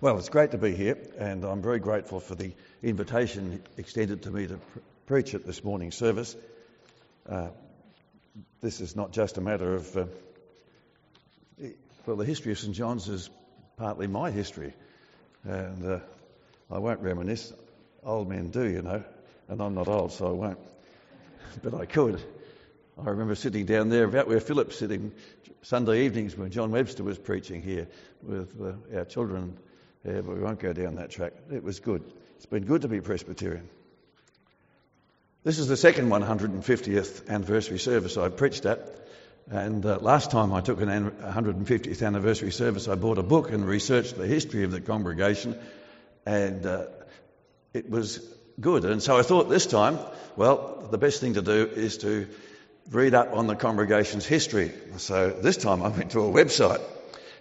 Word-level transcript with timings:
Well, 0.00 0.18
it's 0.18 0.28
great 0.28 0.50
to 0.50 0.58
be 0.58 0.74
here, 0.74 0.98
and 1.18 1.44
I'm 1.44 1.62
very 1.62 1.78
grateful 1.78 2.18
for 2.18 2.34
the 2.34 2.52
invitation 2.82 3.62
extended 3.76 4.22
to 4.22 4.30
me 4.30 4.48
to 4.48 4.56
pr- 4.56 4.78
preach 5.06 5.34
at 5.34 5.46
this 5.46 5.62
morning's 5.62 5.94
service. 5.94 6.34
Uh, 7.28 7.48
this 8.60 8.80
is 8.80 8.96
not 8.96 9.12
just 9.12 9.38
a 9.38 9.40
matter 9.40 9.72
of, 9.72 9.96
uh, 9.96 10.06
well, 12.06 12.16
the 12.16 12.24
history 12.24 12.50
of 12.50 12.58
St 12.58 12.74
John's 12.74 13.08
is 13.08 13.30
partly 13.76 14.08
my 14.08 14.32
history, 14.32 14.74
and 15.44 15.86
uh, 15.86 16.00
I 16.70 16.78
won't 16.78 17.00
reminisce. 17.00 17.52
Old 18.02 18.28
men 18.28 18.50
do, 18.50 18.64
you 18.68 18.82
know, 18.82 19.04
and 19.48 19.60
I'm 19.62 19.74
not 19.74 19.86
old, 19.86 20.12
so 20.12 20.26
I 20.26 20.32
won't. 20.32 20.58
But 21.62 21.74
I 21.74 21.86
could. 21.86 22.20
I 22.98 23.10
remember 23.10 23.36
sitting 23.36 23.64
down 23.64 23.90
there 23.90 24.04
about 24.04 24.26
where 24.26 24.40
Philip's 24.40 24.76
sitting 24.76 25.12
Sunday 25.62 26.04
evenings 26.04 26.36
when 26.36 26.50
John 26.50 26.72
Webster 26.72 27.04
was 27.04 27.16
preaching 27.16 27.62
here 27.62 27.86
with 28.24 28.60
uh, 28.60 28.98
our 28.98 29.04
children 29.04 29.56
yeah, 30.04 30.20
but 30.20 30.36
we 30.36 30.42
won't 30.42 30.60
go 30.60 30.72
down 30.72 30.96
that 30.96 31.10
track. 31.10 31.32
It 31.50 31.64
was 31.64 31.80
good. 31.80 32.02
It's 32.36 32.46
been 32.46 32.64
good 32.64 32.82
to 32.82 32.88
be 32.88 33.00
Presbyterian. 33.00 33.68
This 35.44 35.58
is 35.58 35.66
the 35.66 35.76
second 35.76 36.08
150th 36.08 37.28
anniversary 37.28 37.78
service 37.78 38.16
I've 38.16 38.36
preached 38.36 38.66
at. 38.66 38.80
And 39.50 39.84
uh, 39.84 39.98
last 40.00 40.30
time 40.30 40.52
I 40.52 40.60
took 40.60 40.80
an 40.80 40.88
150th 40.88 42.06
anniversary 42.06 42.50
service, 42.50 42.88
I 42.88 42.94
bought 42.94 43.18
a 43.18 43.22
book 43.22 43.50
and 43.50 43.66
researched 43.66 44.16
the 44.16 44.26
history 44.26 44.64
of 44.64 44.72
the 44.72 44.80
congregation. 44.80 45.58
And 46.24 46.64
uh, 46.64 46.86
it 47.72 47.88
was 47.90 48.20
good. 48.60 48.84
And 48.84 49.02
so 49.02 49.18
I 49.18 49.22
thought 49.22 49.48
this 49.48 49.66
time, 49.66 49.98
well, 50.36 50.86
the 50.90 50.98
best 50.98 51.20
thing 51.20 51.34
to 51.34 51.42
do 51.42 51.66
is 51.66 51.98
to 51.98 52.28
read 52.90 53.14
up 53.14 53.32
on 53.34 53.46
the 53.46 53.56
congregation's 53.56 54.26
history. 54.26 54.72
So 54.98 55.30
this 55.30 55.56
time 55.56 55.82
I 55.82 55.88
went 55.88 56.10
to 56.12 56.20
a 56.20 56.30
website 56.30 56.82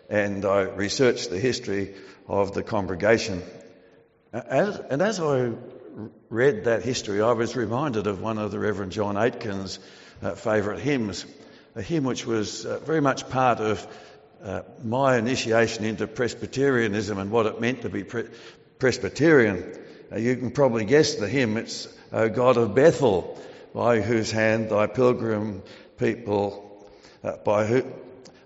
and 0.10 0.46
I 0.46 0.62
researched 0.62 1.30
the 1.30 1.40
history 1.40 1.96
of 2.28 2.54
the 2.54 2.64
congregation. 2.64 3.42
As, 4.34 4.80
and 4.80 5.02
as 5.02 5.20
I 5.20 5.52
read 6.30 6.66
that 6.66 6.84
history, 6.84 7.22
I 7.22 7.34
was 7.34 7.56
reminded 7.56 8.08
of 8.08 8.22
one 8.22 8.38
of 8.38 8.52
the 8.52 8.60
Reverend 8.60 8.92
John 8.92 9.16
Aitken's 9.16 9.80
uh, 10.22 10.36
favourite 10.36 10.80
hymns, 10.80 11.26
a 11.76 11.82
hymn 11.82 12.04
which 12.04 12.26
was 12.26 12.66
uh, 12.66 12.80
very 12.80 13.02
much 13.02 13.30
part 13.30 13.60
of 13.60 13.88
uh, 14.44 14.62
my 14.84 15.18
initiation 15.18 15.86
into 15.86 16.08
Presbyterianism 16.08 17.18
and 17.18 17.32
what 17.32 17.46
it 17.46 17.62
meant 17.62 17.84
to 17.84 17.90
be 17.90 18.04
pre- 18.04 18.28
Presbyterian. 18.80 19.80
You 20.16 20.36
can 20.36 20.52
probably 20.52 20.86
guess 20.86 21.16
the 21.16 21.28
hymn. 21.28 21.58
It's 21.58 21.88
O 22.12 22.30
God 22.30 22.58
of 22.58 22.76
Bethel, 22.76 23.40
by 23.74 24.02
whose 24.02 24.32
hand 24.32 24.70
thy 24.70 24.86
pilgrim 24.88 25.64
people, 25.98 26.88
uh, 27.24 27.38
by 27.38 27.66
who, 27.66 27.84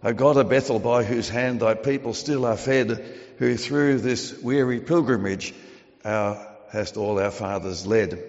O 0.04 0.14
God 0.14 0.38
of 0.38 0.50
Bethel, 0.50 0.80
by 0.80 1.04
whose 1.04 1.28
hand 1.28 1.60
thy 1.60 1.74
people 1.74 2.14
still 2.14 2.46
are 2.46 2.58
fed, 2.58 3.04
who 3.38 3.58
through 3.58 4.00
this 4.00 4.38
weary 4.42 4.80
pilgrimage 4.80 5.54
our, 6.06 6.56
hast 6.72 6.98
all 6.98 7.20
our 7.20 7.32
fathers 7.32 7.88
led. 7.88 8.24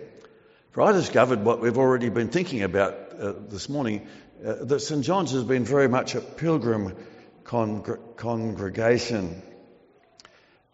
For 0.70 0.82
I 0.82 0.92
discovered 0.92 1.44
what 1.44 1.60
we've 1.60 1.76
already 1.76 2.08
been 2.08 2.28
thinking 2.28 2.62
about 2.62 2.94
uh, 3.20 3.32
this 3.48 3.68
morning, 3.68 4.06
uh, 4.44 4.64
that 4.64 4.80
St 4.80 5.04
John's 5.04 5.32
has 5.32 5.44
been 5.44 5.64
very 5.64 5.88
much 5.88 6.14
a 6.14 6.20
pilgrim 6.20 6.96
congr- 7.44 7.98
congregation. 8.16 9.42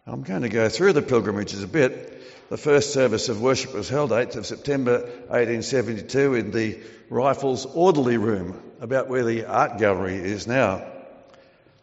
I'm 0.07 0.21
going 0.21 0.43
to 0.43 0.49
go 0.49 0.69
through 0.69 0.93
the 0.93 1.01
pilgrimages 1.01 1.63
a 1.63 1.67
bit. 1.67 2.14
The 2.49 2.57
first 2.57 2.93
service 2.93 3.27
of 3.29 3.41
worship 3.41 3.73
was 3.73 3.89
held 3.89 4.11
8th 4.11 4.35
of 4.35 4.45
September 4.45 4.99
1872 4.99 6.35
in 6.35 6.51
the 6.51 6.79
Rifles 7.09 7.65
Orderly 7.65 8.17
Room, 8.17 8.61
about 8.79 9.07
where 9.07 9.23
the 9.23 9.45
art 9.45 9.79
gallery 9.79 10.17
is 10.17 10.45
now. 10.45 10.85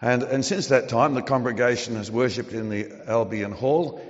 And, 0.00 0.22
and 0.22 0.44
since 0.44 0.68
that 0.68 0.88
time, 0.88 1.14
the 1.14 1.22
congregation 1.22 1.96
has 1.96 2.12
worshipped 2.12 2.52
in 2.52 2.68
the 2.68 2.92
Albion 3.08 3.50
Hall 3.50 4.00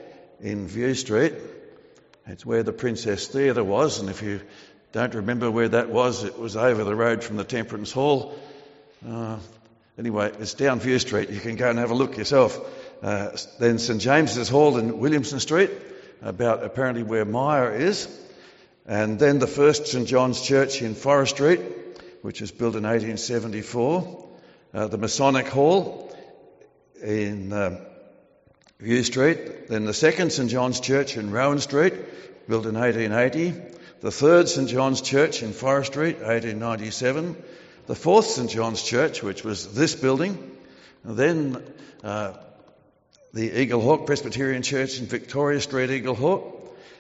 in 0.41 0.67
View 0.69 0.95
Street. 0.95 1.33
It's 2.27 2.45
where 2.45 2.63
the 2.63 2.73
Princess 2.73 3.29
Theatre 3.29 3.65
was, 3.65 3.99
and 3.99 4.11
if 4.11 4.23
you 4.23 4.43
don't 4.93 5.15
remember 5.15 5.51
where 5.51 5.71
that 5.71 5.89
was, 5.89 6.23
it 6.23 6.39
was 6.39 6.55
over 6.55 6.85
the 6.85 6.95
road 6.95 7.25
from 7.25 7.39
the 7.39 7.45
Temperance 7.45 7.93
Hall. 7.93 8.35
Uh, 9.07 9.39
anyway, 9.99 10.33
it's 10.39 10.53
down 10.53 10.81
View 10.81 10.99
Street. 10.99 11.31
You 11.31 11.41
can 11.41 11.57
go 11.57 11.71
and 11.71 11.79
have 11.79 11.91
a 11.91 11.95
look 11.95 12.19
yourself. 12.19 12.61
Uh, 13.03 13.31
then 13.59 13.79
St 13.79 14.03
James's 14.03 14.51
Hall 14.51 14.77
in 14.77 14.99
Williamson 14.99 15.41
Street, 15.41 15.71
about 16.23 16.65
apparently 16.65 17.03
where 17.03 17.25
Myer 17.25 17.75
is. 17.75 18.09
And 18.87 19.19
then 19.19 19.39
the 19.39 19.47
first 19.47 19.87
St 19.87 20.09
John's 20.09 20.41
Church 20.41 20.83
in 20.83 20.95
Forrest 20.95 21.35
Street, 21.35 21.61
which 22.23 22.41
was 22.41 22.51
built 22.51 22.75
in 22.75 22.85
1874 22.85 24.23
uh, 24.75 24.87
the 24.87 24.99
Masonic 24.99 25.49
Hall 25.49 26.17
in 27.03 27.53
uh, 27.53 27.85
View 28.81 29.03
Street, 29.05 29.69
then 29.69 29.85
the 29.85 29.95
second 29.95 30.33
St 30.33 30.51
John's 30.51 30.81
Church 30.81 31.17
in 31.17 31.31
Rowan 31.31 31.59
Street, 31.59 31.95
built 32.49 32.67
in 32.67 32.75
1880, 32.75 33.55
the 34.01 34.11
third 34.11 34.49
St 34.49 34.69
John's 34.69 35.01
Church 35.01 35.43
in 35.43 35.53
Forrest 35.53 35.93
Street, 35.93 36.17
1897, 36.17 37.37
the 37.87 37.95
fourth 37.95 38.27
St 38.27 38.51
John's 38.51 38.83
Church, 38.83 39.23
which 39.23 39.45
was 39.45 39.75
this 39.75 39.95
building, 39.95 40.57
then 41.05 41.63
uh, 42.03 42.33
the 43.33 43.51
Eaglehawk 43.51 44.05
Presbyterian 44.05 44.63
Church 44.63 44.99
in 44.99 45.07
Victoria 45.07 45.61
Street, 45.61 45.89
Eaglehawk, 45.89 46.53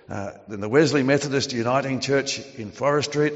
uh, 0.08 0.30
then 0.48 0.60
the 0.60 0.68
Wesley 0.68 1.02
Methodist 1.02 1.52
Uniting 1.52 2.00
Church 2.00 2.40
in 2.56 2.70
Forrest 2.70 3.10
Street, 3.10 3.34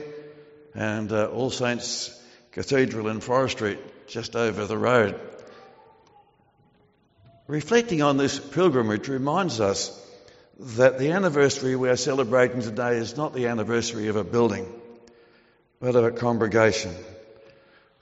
and 0.74 1.12
uh, 1.12 1.26
All 1.26 1.50
Saints 1.50 2.18
Cathedral 2.52 3.08
in 3.08 3.20
Forrest 3.20 3.56
Street, 3.56 3.78
just 4.08 4.34
over 4.34 4.64
the 4.64 4.78
road. 4.78 5.20
Reflecting 7.46 8.02
on 8.02 8.16
this 8.16 8.38
pilgrimage 8.38 9.08
reminds 9.08 9.60
us 9.60 10.02
that 10.58 10.98
the 10.98 11.12
anniversary 11.12 11.76
we 11.76 11.90
are 11.90 11.96
celebrating 11.96 12.62
today 12.62 12.96
is 12.96 13.16
not 13.16 13.34
the 13.34 13.48
anniversary 13.48 14.08
of 14.08 14.16
a 14.16 14.24
building, 14.24 14.66
but 15.80 15.94
of 15.94 16.04
a 16.04 16.10
congregation. 16.10 16.94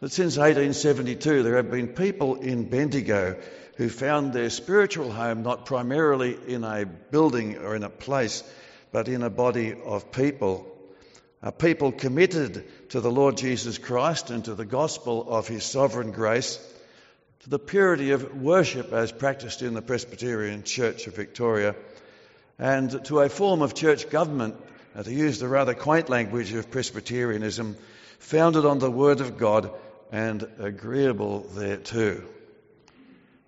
That 0.05 0.13
since 0.13 0.37
1872 0.37 1.43
there 1.43 1.57
have 1.57 1.71
been 1.71 1.89
people 1.89 2.35
in 2.35 2.69
Bendigo 2.69 3.39
who 3.77 3.89
found 3.89 4.35
their 4.35 4.51
spiritual 4.51 5.11
home 5.11 5.43
not 5.43 5.65
primarily 5.65 6.37
in 6.47 6.63
a 6.63 6.85
building 6.85 7.57
or 7.57 7.75
in 7.75 7.83
a 7.83 7.89
place, 7.89 8.45
but 8.93 9.09
in 9.09 9.23
a 9.23 9.31
body 9.31 9.73
of 9.73 10.13
people. 10.13 10.67
A 11.41 11.53
people 11.53 11.91
committed 11.91 12.91
to 12.91 13.01
the 13.01 13.11
Lord 13.11 13.39
Jesus 13.39 13.79
Christ 13.79 14.29
and 14.29 14.45
to 14.45 14.55
the 14.55 14.67
gospel 14.67 15.27
of 15.27 15.49
his 15.49 15.65
sovereign 15.65 16.11
grace, 16.11 16.59
to 17.45 17.49
the 17.49 17.59
purity 17.59 18.11
of 18.11 18.43
worship 18.43 18.93
as 18.93 19.11
practiced 19.11 19.63
in 19.63 19.73
the 19.73 19.81
Presbyterian 19.81 20.65
Church 20.65 21.07
of 21.07 21.17
Victoria, 21.17 21.75
and 22.59 23.03
to 23.07 23.21
a 23.21 23.31
form 23.31 23.63
of 23.63 23.73
church 23.73 24.11
government, 24.11 24.55
uh, 24.95 25.03
to 25.03 25.11
use 25.11 25.39
the 25.39 25.49
rather 25.49 25.73
quaint 25.73 26.11
language 26.11 26.53
of 26.53 26.71
Presbyterianism, 26.71 27.75
founded 28.19 28.67
on 28.67 28.81
the 28.81 28.91
Word 28.91 29.23
of 29.23 29.39
God 29.39 29.71
and 30.13 30.49
agreeable 30.59 31.41
thereto. 31.41 32.23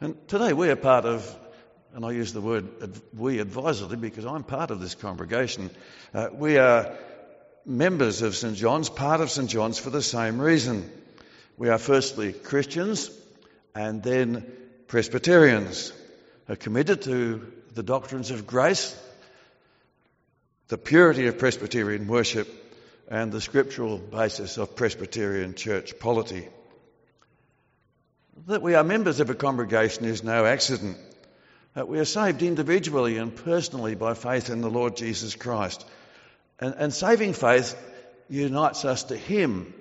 And 0.00 0.28
today 0.28 0.52
we 0.52 0.68
are 0.68 0.76
part 0.76 1.04
of, 1.04 1.38
and 1.94 2.04
I 2.04 2.10
use 2.10 2.32
the 2.32 2.40
word 2.40 2.66
we 3.16 3.38
advisedly 3.38 3.96
because 3.96 4.26
I'm 4.26 4.44
part 4.44 4.70
of 4.70 4.80
this 4.80 4.94
congregation, 4.94 5.70
uh, 6.12 6.28
we 6.32 6.58
are 6.58 6.96
members 7.64 8.22
of 8.22 8.36
St. 8.36 8.56
John's, 8.56 8.88
part 8.88 9.20
of 9.20 9.30
St. 9.30 9.48
John's 9.48 9.78
for 9.78 9.90
the 9.90 10.02
same 10.02 10.40
reason. 10.40 10.90
We 11.56 11.68
are 11.68 11.78
firstly 11.78 12.32
Christians 12.32 13.10
and 13.74 14.02
then 14.02 14.46
Presbyterians, 14.86 15.92
are 16.48 16.56
committed 16.56 17.02
to 17.02 17.52
the 17.74 17.82
doctrines 17.82 18.30
of 18.30 18.46
grace, 18.46 18.96
the 20.68 20.78
purity 20.78 21.26
of 21.26 21.38
Presbyterian 21.38 22.06
worship, 22.06 22.48
and 23.08 23.30
the 23.30 23.40
scriptural 23.40 23.98
basis 23.98 24.58
of 24.58 24.76
Presbyterian 24.76 25.54
church 25.54 25.98
polity. 25.98 26.48
That 28.46 28.62
we 28.62 28.74
are 28.74 28.84
members 28.84 29.20
of 29.20 29.30
a 29.30 29.34
congregation 29.34 30.04
is 30.04 30.22
no 30.22 30.44
accident. 30.44 30.98
That 31.74 31.88
we 31.88 31.98
are 31.98 32.04
saved 32.04 32.42
individually 32.42 33.18
and 33.18 33.34
personally 33.34 33.94
by 33.94 34.14
faith 34.14 34.50
in 34.50 34.60
the 34.60 34.70
Lord 34.70 34.96
Jesus 34.96 35.34
Christ 35.34 35.84
and, 36.58 36.74
and 36.76 36.94
saving 36.94 37.34
faith 37.34 37.76
unites 38.28 38.84
us 38.84 39.04
to 39.04 39.16
Him. 39.16 39.74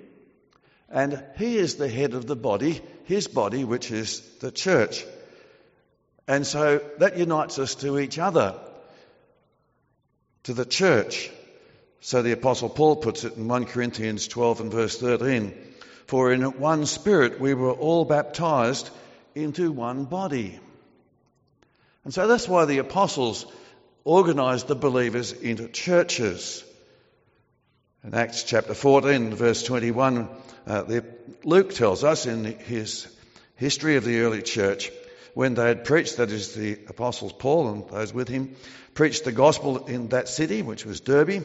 And 0.88 1.22
He 1.36 1.56
is 1.56 1.76
the 1.76 1.88
head 1.88 2.14
of 2.14 2.26
the 2.26 2.36
body, 2.36 2.80
His 3.04 3.28
body, 3.28 3.64
which 3.64 3.90
is 3.90 4.20
the 4.40 4.52
church. 4.52 5.04
And 6.28 6.46
so 6.46 6.80
that 6.98 7.16
unites 7.16 7.58
us 7.58 7.76
to 7.76 7.98
each 7.98 8.18
other, 8.18 8.58
to 10.44 10.54
the 10.54 10.64
church. 10.64 11.30
So 12.00 12.22
the 12.22 12.32
Apostle 12.32 12.68
Paul 12.68 12.96
puts 12.96 13.24
it 13.24 13.36
in 13.36 13.48
1 13.48 13.66
Corinthians 13.66 14.28
12 14.28 14.60
and 14.60 14.72
verse 14.72 14.98
13 14.98 15.52
For 16.06 16.32
in 16.32 16.42
one 16.42 16.86
spirit 16.86 17.40
we 17.40 17.54
were 17.54 17.72
all 17.72 18.04
baptized 18.04 18.90
into 19.34 19.72
one 19.72 20.04
body. 20.04 20.58
And 22.04 22.14
so 22.14 22.28
that's 22.28 22.48
why 22.48 22.64
the 22.64 22.78
apostles 22.78 23.46
organized 24.04 24.68
the 24.68 24.76
believers 24.76 25.32
into 25.32 25.68
churches. 25.68 26.62
In 28.04 28.14
Acts 28.14 28.44
chapter 28.44 28.74
14, 28.74 29.34
verse 29.34 29.64
21, 29.64 30.28
uh, 30.68 31.00
Luke 31.42 31.74
tells 31.74 32.04
us 32.04 32.24
in 32.26 32.44
his 32.44 33.08
history 33.56 33.96
of 33.96 34.04
the 34.04 34.20
early 34.20 34.42
church 34.42 34.92
when 35.34 35.54
they 35.54 35.66
had 35.66 35.84
preached, 35.84 36.16
that 36.16 36.30
is 36.30 36.54
the 36.54 36.78
apostles 36.88 37.32
Paul 37.32 37.68
and 37.68 37.88
those 37.88 38.14
with 38.14 38.28
him, 38.28 38.56
preached 38.94 39.24
the 39.24 39.32
gospel 39.32 39.86
in 39.86 40.08
that 40.08 40.28
city, 40.28 40.62
which 40.62 40.86
was 40.86 41.00
Derbe, 41.00 41.44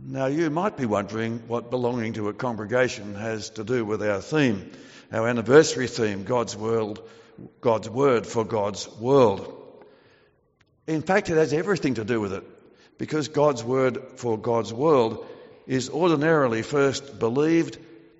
Now, 0.00 0.26
you 0.26 0.48
might 0.48 0.76
be 0.76 0.86
wondering 0.86 1.40
what 1.48 1.70
belonging 1.70 2.12
to 2.14 2.28
a 2.28 2.32
congregation 2.32 3.16
has 3.16 3.50
to 3.50 3.64
do 3.64 3.84
with 3.84 4.00
our 4.02 4.20
theme, 4.20 4.70
our 5.12 5.26
anniversary 5.26 5.88
theme, 5.88 6.22
God's 6.22 6.56
World, 6.56 7.02
God's 7.60 7.90
Word 7.90 8.24
for 8.26 8.44
God's 8.44 8.88
World. 8.88 9.54
In 10.86 11.02
fact, 11.02 11.30
it 11.30 11.36
has 11.36 11.52
everything 11.52 11.94
to 11.94 12.04
do 12.04 12.20
with 12.20 12.32
it, 12.32 12.44
because 12.96 13.26
God's 13.28 13.64
Word 13.64 13.98
for 14.16 14.38
God's 14.38 14.72
world 14.72 15.26
is 15.66 15.90
ordinarily 15.90 16.62
first 16.62 17.18
believed, 17.18 17.76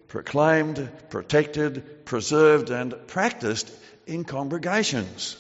proclaimed, 0.08 0.90
protected, 1.10 2.04
preserved, 2.04 2.70
and 2.70 2.94
practiced 3.06 3.70
in 4.06 4.24
congregations. 4.24 5.36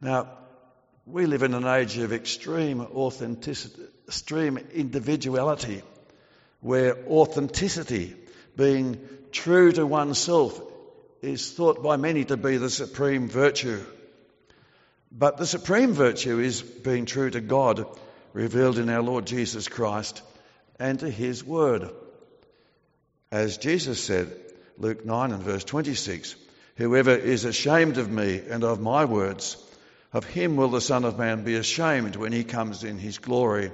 Now, 0.00 0.28
we 1.06 1.24
live 1.24 1.42
in 1.42 1.54
an 1.54 1.66
age 1.66 1.96
of 1.98 2.12
extreme 2.12 2.80
authenticity, 2.80 3.82
extreme 4.10 4.58
individuality, 4.74 5.82
where 6.60 6.96
authenticity, 7.06 8.12
being 8.56 8.98
true 9.30 9.70
to 9.70 9.86
oneself, 9.86 10.60
is 11.22 11.52
thought 11.52 11.80
by 11.80 11.96
many 11.96 12.24
to 12.24 12.36
be 12.36 12.56
the 12.56 12.70
supreme 12.70 13.28
virtue. 13.28 13.80
But 15.12 15.36
the 15.36 15.46
supreme 15.46 15.92
virtue 15.92 16.40
is 16.40 16.60
being 16.60 17.06
true 17.06 17.30
to 17.30 17.40
God, 17.40 17.86
revealed 18.32 18.78
in 18.78 18.90
our 18.90 19.00
Lord 19.00 19.28
Jesus 19.28 19.68
Christ, 19.68 20.22
and 20.80 20.98
to 20.98 21.08
His 21.08 21.44
Word. 21.44 21.88
As 23.30 23.58
Jesus 23.58 24.02
said, 24.02 24.34
Luke 24.76 25.06
9 25.06 25.30
and 25.30 25.42
verse 25.44 25.62
26, 25.62 26.34
Whoever 26.74 27.14
is 27.14 27.44
ashamed 27.44 27.96
of 27.96 28.10
me 28.10 28.42
and 28.50 28.64
of 28.64 28.80
my 28.80 29.04
words, 29.04 29.56
of 30.12 30.24
him 30.24 30.56
will 30.56 30.70
the 30.70 30.80
Son 30.80 31.04
of 31.04 31.16
Man 31.16 31.44
be 31.44 31.54
ashamed 31.54 32.16
when 32.16 32.32
he 32.32 32.42
comes 32.42 32.82
in 32.82 32.98
his 32.98 33.18
glory 33.18 33.70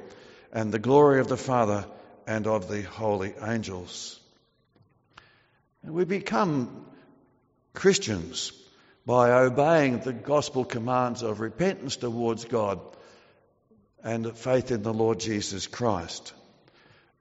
and 0.56 0.72
the 0.72 0.78
glory 0.78 1.20
of 1.20 1.28
the 1.28 1.36
Father 1.36 1.84
and 2.26 2.46
of 2.46 2.66
the 2.66 2.80
holy 2.80 3.34
angels. 3.42 4.18
And 5.82 5.92
we 5.92 6.06
become 6.06 6.86
Christians 7.74 8.52
by 9.04 9.32
obeying 9.32 9.98
the 9.98 10.14
gospel 10.14 10.64
commands 10.64 11.22
of 11.22 11.40
repentance 11.40 11.96
towards 11.96 12.46
God 12.46 12.80
and 14.02 14.34
faith 14.34 14.70
in 14.70 14.82
the 14.82 14.94
Lord 14.94 15.20
Jesus 15.20 15.66
Christ. 15.66 16.32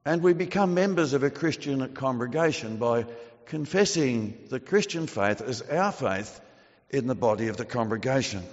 And 0.05 0.23
we 0.23 0.31
become 0.31 0.73
members 0.73 1.11
of 1.11 1.23
a 1.23 1.29
Christian 1.29 1.93
congregation 1.93 2.77
by 2.77 3.05
confessing 3.47 4.37
the 4.49 4.61
Christian 4.61 5.07
faith 5.07 5.41
as 5.41 5.61
our 5.61 5.91
faith 5.91 6.39
in 6.89 7.05
the 7.07 7.15
body 7.15 7.49
of 7.49 7.57
the 7.57 7.65
congregation. 7.65 8.43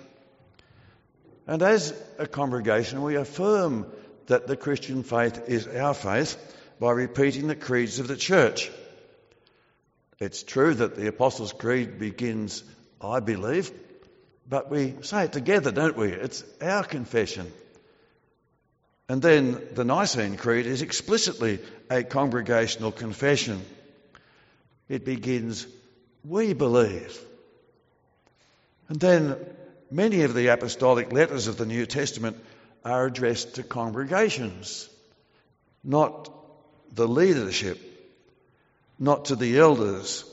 And 1.46 1.62
as 1.62 1.94
a 2.18 2.26
congregation, 2.26 3.02
we 3.02 3.14
affirm 3.14 3.86
that 4.26 4.46
the 4.46 4.56
Christian 4.56 5.02
faith 5.02 5.48
is 5.48 5.66
our 5.66 5.94
faith 5.94 6.36
by 6.80 6.92
repeating 6.92 7.46
the 7.46 7.56
creeds 7.56 7.98
of 7.98 8.08
the 8.08 8.16
church. 8.16 8.70
It's 10.18 10.42
true 10.42 10.74
that 10.74 10.96
the 10.96 11.08
Apostles' 11.08 11.52
Creed 11.52 11.98
begins, 11.98 12.62
I 13.00 13.20
believe, 13.20 13.70
but 14.48 14.70
we 14.70 14.94
say 15.02 15.24
it 15.24 15.32
together, 15.32 15.72
don't 15.72 15.96
we? 15.96 16.12
It's 16.12 16.44
our 16.60 16.84
confession. 16.84 17.52
And 19.08 19.20
then 19.20 19.60
the 19.72 19.84
Nicene 19.84 20.36
Creed 20.36 20.66
is 20.66 20.82
explicitly 20.82 21.58
a 21.90 22.02
congregational 22.02 22.92
confession. 22.92 23.62
It 24.88 25.04
begins, 25.04 25.66
We 26.24 26.52
believe. 26.52 27.20
And 28.88 29.00
then 29.00 29.36
Many 29.92 30.22
of 30.22 30.32
the 30.32 30.46
apostolic 30.46 31.12
letters 31.12 31.48
of 31.48 31.58
the 31.58 31.66
New 31.66 31.84
Testament 31.84 32.42
are 32.84 33.06
addressed 33.06 33.54
to 33.54 33.62
congregations, 33.62 34.88
not 35.84 36.30
the 36.94 37.08
leadership, 37.08 37.78
not 38.98 39.26
to 39.26 39.36
the 39.36 39.58
elders, 39.58 40.24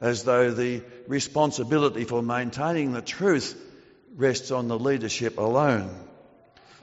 as 0.00 0.24
though 0.24 0.50
the 0.50 0.82
responsibility 1.06 2.04
for 2.04 2.22
maintaining 2.22 2.92
the 2.92 3.02
truth 3.02 3.56
rests 4.16 4.50
on 4.50 4.68
the 4.68 4.78
leadership 4.78 5.38
alone. 5.38 5.94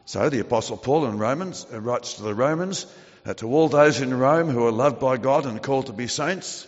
So 0.05 0.29
the 0.29 0.39
Apostle 0.39 0.77
Paul 0.77 1.05
in 1.07 1.17
Romans 1.17 1.65
uh, 1.71 1.81
writes 1.81 2.15
to 2.15 2.23
the 2.23 2.33
Romans, 2.33 2.85
uh, 3.25 3.33
to 3.35 3.47
all 3.47 3.69
those 3.69 4.01
in 4.01 4.13
Rome 4.13 4.49
who 4.49 4.65
are 4.67 4.71
loved 4.71 4.99
by 4.99 5.17
God 5.17 5.45
and 5.45 5.61
called 5.61 5.87
to 5.87 5.93
be 5.93 6.07
saints, 6.07 6.67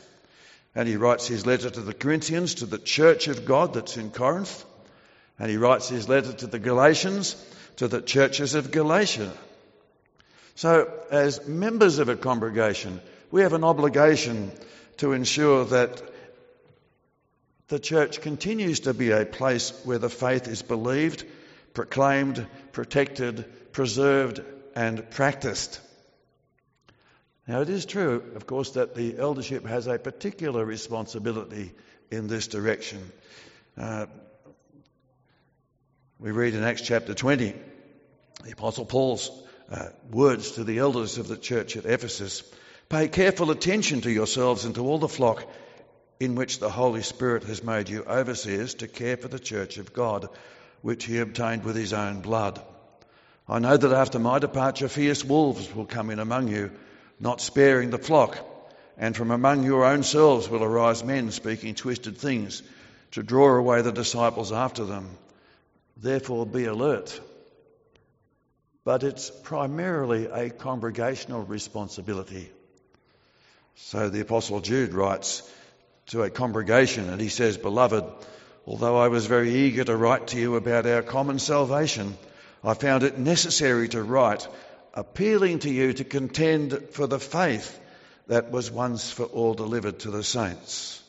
and 0.73 0.87
he 0.87 0.97
writes 0.97 1.27
his 1.27 1.45
letter 1.45 1.69
to 1.69 1.81
the 1.81 1.93
Corinthians, 1.93 2.55
to 2.55 2.65
the 2.65 2.77
church 2.77 3.27
of 3.27 3.45
God 3.45 3.73
that's 3.73 3.97
in 3.97 4.11
Corinth. 4.11 4.65
And 5.39 5.49
he 5.49 5.57
writes 5.57 5.89
his 5.89 6.09
letter 6.09 6.33
to 6.33 6.47
the 6.47 6.59
Galatians, 6.59 7.35
to 7.77 7.87
the 7.87 8.01
churches 8.01 8.53
of 8.55 8.71
Galatia. 8.71 9.31
So, 10.55 10.91
as 11.11 11.47
members 11.47 11.99
of 11.99 12.09
a 12.09 12.15
congregation, 12.15 12.99
we 13.31 13.41
have 13.41 13.53
an 13.53 13.63
obligation 13.63 14.51
to 14.97 15.13
ensure 15.13 15.65
that 15.65 16.01
the 17.67 17.79
church 17.79 18.21
continues 18.21 18.81
to 18.81 18.93
be 18.93 19.11
a 19.11 19.25
place 19.25 19.71
where 19.83 19.99
the 19.99 20.09
faith 20.09 20.47
is 20.47 20.61
believed, 20.61 21.25
proclaimed, 21.73 22.45
protected, 22.71 23.45
preserved, 23.73 24.41
and 24.75 25.09
practiced. 25.11 25.79
Now, 27.47 27.61
it 27.61 27.69
is 27.69 27.85
true, 27.85 28.23
of 28.35 28.47
course, 28.47 28.71
that 28.71 28.95
the 28.95 29.17
eldership 29.17 29.65
has 29.65 29.87
a 29.87 29.99
particular 29.99 30.65
responsibility 30.65 31.71
in 32.09 32.27
this 32.27 32.47
direction. 32.47 33.11
Uh, 33.77 34.07
we 36.19 36.31
read 36.31 36.55
in 36.55 36.63
Acts 36.63 36.81
chapter 36.81 37.13
20, 37.13 37.53
the 38.43 38.51
Apostle 38.51 38.85
Paul's 38.85 39.29
uh, 39.71 39.89
words 40.09 40.51
to 40.51 40.63
the 40.63 40.79
elders 40.79 41.17
of 41.17 41.27
the 41.27 41.37
church 41.37 41.77
at 41.77 41.85
Ephesus 41.85 42.43
Pay 42.89 43.09
careful 43.09 43.51
attention 43.51 43.99
to 44.01 44.11
yourselves 44.11 44.63
and 44.63 44.73
to 44.75 44.85
all 44.85 44.97
the 44.97 45.09
flock 45.09 45.45
in 46.21 46.35
which 46.35 46.59
the 46.59 46.69
Holy 46.69 47.01
Spirit 47.01 47.43
has 47.43 47.61
made 47.61 47.89
you 47.89 48.03
overseers 48.05 48.75
to 48.75 48.87
care 48.87 49.17
for 49.17 49.27
the 49.27 49.39
church 49.39 49.77
of 49.77 49.91
God, 49.91 50.29
which 50.81 51.03
he 51.03 51.19
obtained 51.19 51.65
with 51.65 51.75
his 51.75 51.91
own 51.91 52.21
blood. 52.21 52.61
I 53.45 53.59
know 53.59 53.75
that 53.75 53.91
after 53.91 54.19
my 54.19 54.39
departure, 54.39 54.87
fierce 54.87 55.23
wolves 55.23 55.73
will 55.75 55.85
come 55.85 56.09
in 56.09 56.19
among 56.19 56.47
you, 56.47 56.71
not 57.19 57.41
sparing 57.41 57.89
the 57.89 57.97
flock. 57.97 58.37
And 58.97 59.15
from 59.15 59.31
among 59.31 59.63
your 59.63 59.83
own 59.83 60.03
selves 60.03 60.49
will 60.49 60.63
arise 60.63 61.03
men 61.03 61.31
speaking 61.31 61.75
twisted 61.75 62.17
things 62.17 62.63
to 63.11 63.21
draw 63.21 63.53
away 63.57 63.81
the 63.81 63.91
disciples 63.91 64.53
after 64.53 64.85
them. 64.85 65.09
Therefore, 65.99 66.45
be 66.45 66.65
alert. 66.65 67.19
But 68.83 69.03
it's 69.03 69.29
primarily 69.29 70.27
a 70.27 70.49
congregational 70.49 71.43
responsibility. 71.43 72.49
So 73.75 74.09
the 74.09 74.21
Apostle 74.21 74.61
Jude 74.61 74.93
writes 74.93 75.43
to 76.07 76.23
a 76.23 76.29
congregation 76.29 77.09
and 77.09 77.19
he 77.19 77.29
says, 77.29 77.57
Beloved, 77.57 78.05
although 78.65 78.97
I 78.97 79.09
was 79.09 79.25
very 79.25 79.53
eager 79.53 79.83
to 79.83 79.95
write 79.95 80.27
to 80.27 80.39
you 80.39 80.55
about 80.55 80.85
our 80.85 81.01
common 81.01 81.39
salvation, 81.39 82.17
I 82.63 82.73
found 82.73 83.03
it 83.03 83.17
necessary 83.17 83.89
to 83.89 84.01
write, 84.01 84.47
appealing 84.93 85.59
to 85.59 85.69
you 85.69 85.93
to 85.93 86.03
contend 86.03 86.89
for 86.91 87.07
the 87.07 87.19
faith 87.19 87.79
that 88.27 88.51
was 88.51 88.71
once 88.71 89.11
for 89.11 89.25
all 89.25 89.53
delivered 89.53 89.99
to 89.99 90.11
the 90.11 90.23
saints. 90.23 91.01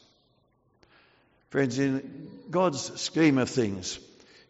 Friends, 1.51 1.79
in 1.79 2.31
God's 2.51 3.01
scheme 3.01 3.39
of 3.39 3.49
things, 3.49 3.99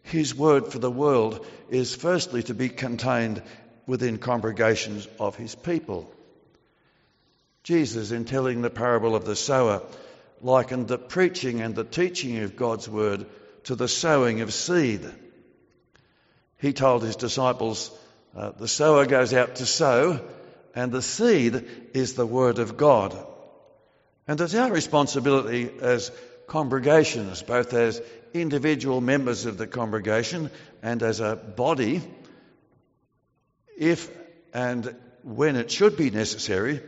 his 0.09 0.35
word 0.35 0.71
for 0.71 0.79
the 0.79 0.91
world 0.91 1.45
is 1.69 1.95
firstly 1.95 2.43
to 2.43 2.53
be 2.53 2.69
contained 2.69 3.41
within 3.85 4.17
congregations 4.17 5.07
of 5.19 5.35
his 5.35 5.55
people. 5.55 6.11
Jesus, 7.63 8.11
in 8.11 8.25
telling 8.25 8.61
the 8.61 8.69
parable 8.69 9.15
of 9.15 9.25
the 9.25 9.35
sower, 9.35 9.81
likened 10.41 10.87
the 10.87 10.97
preaching 10.97 11.61
and 11.61 11.75
the 11.75 11.83
teaching 11.83 12.37
of 12.39 12.55
God's 12.55 12.87
word 12.87 13.25
to 13.65 13.75
the 13.75 13.87
sowing 13.87 14.41
of 14.41 14.53
seed. 14.53 15.01
He 16.57 16.73
told 16.73 17.03
his 17.03 17.15
disciples, 17.15 17.91
uh, 18.35 18.51
the 18.51 18.67
sower 18.67 19.05
goes 19.05 19.33
out 19.33 19.55
to 19.55 19.65
sow, 19.65 20.19
and 20.75 20.91
the 20.91 21.01
seed 21.01 21.65
is 21.93 22.13
the 22.13 22.25
word 22.25 22.59
of 22.59 22.77
God. 22.77 23.17
And 24.27 24.39
it's 24.39 24.55
our 24.55 24.71
responsibility 24.71 25.69
as 25.81 26.11
congregations, 26.47 27.41
both 27.41 27.73
as 27.73 28.01
individual 28.33 29.01
members 29.01 29.45
of 29.45 29.57
the 29.57 29.67
congregation 29.67 30.49
and 30.81 31.03
as 31.03 31.19
a 31.19 31.35
body, 31.35 32.01
if 33.77 34.09
and 34.53 34.95
when 35.23 35.55
it 35.55 35.71
should 35.71 35.97
be 35.97 36.09
necessary, 36.09 36.81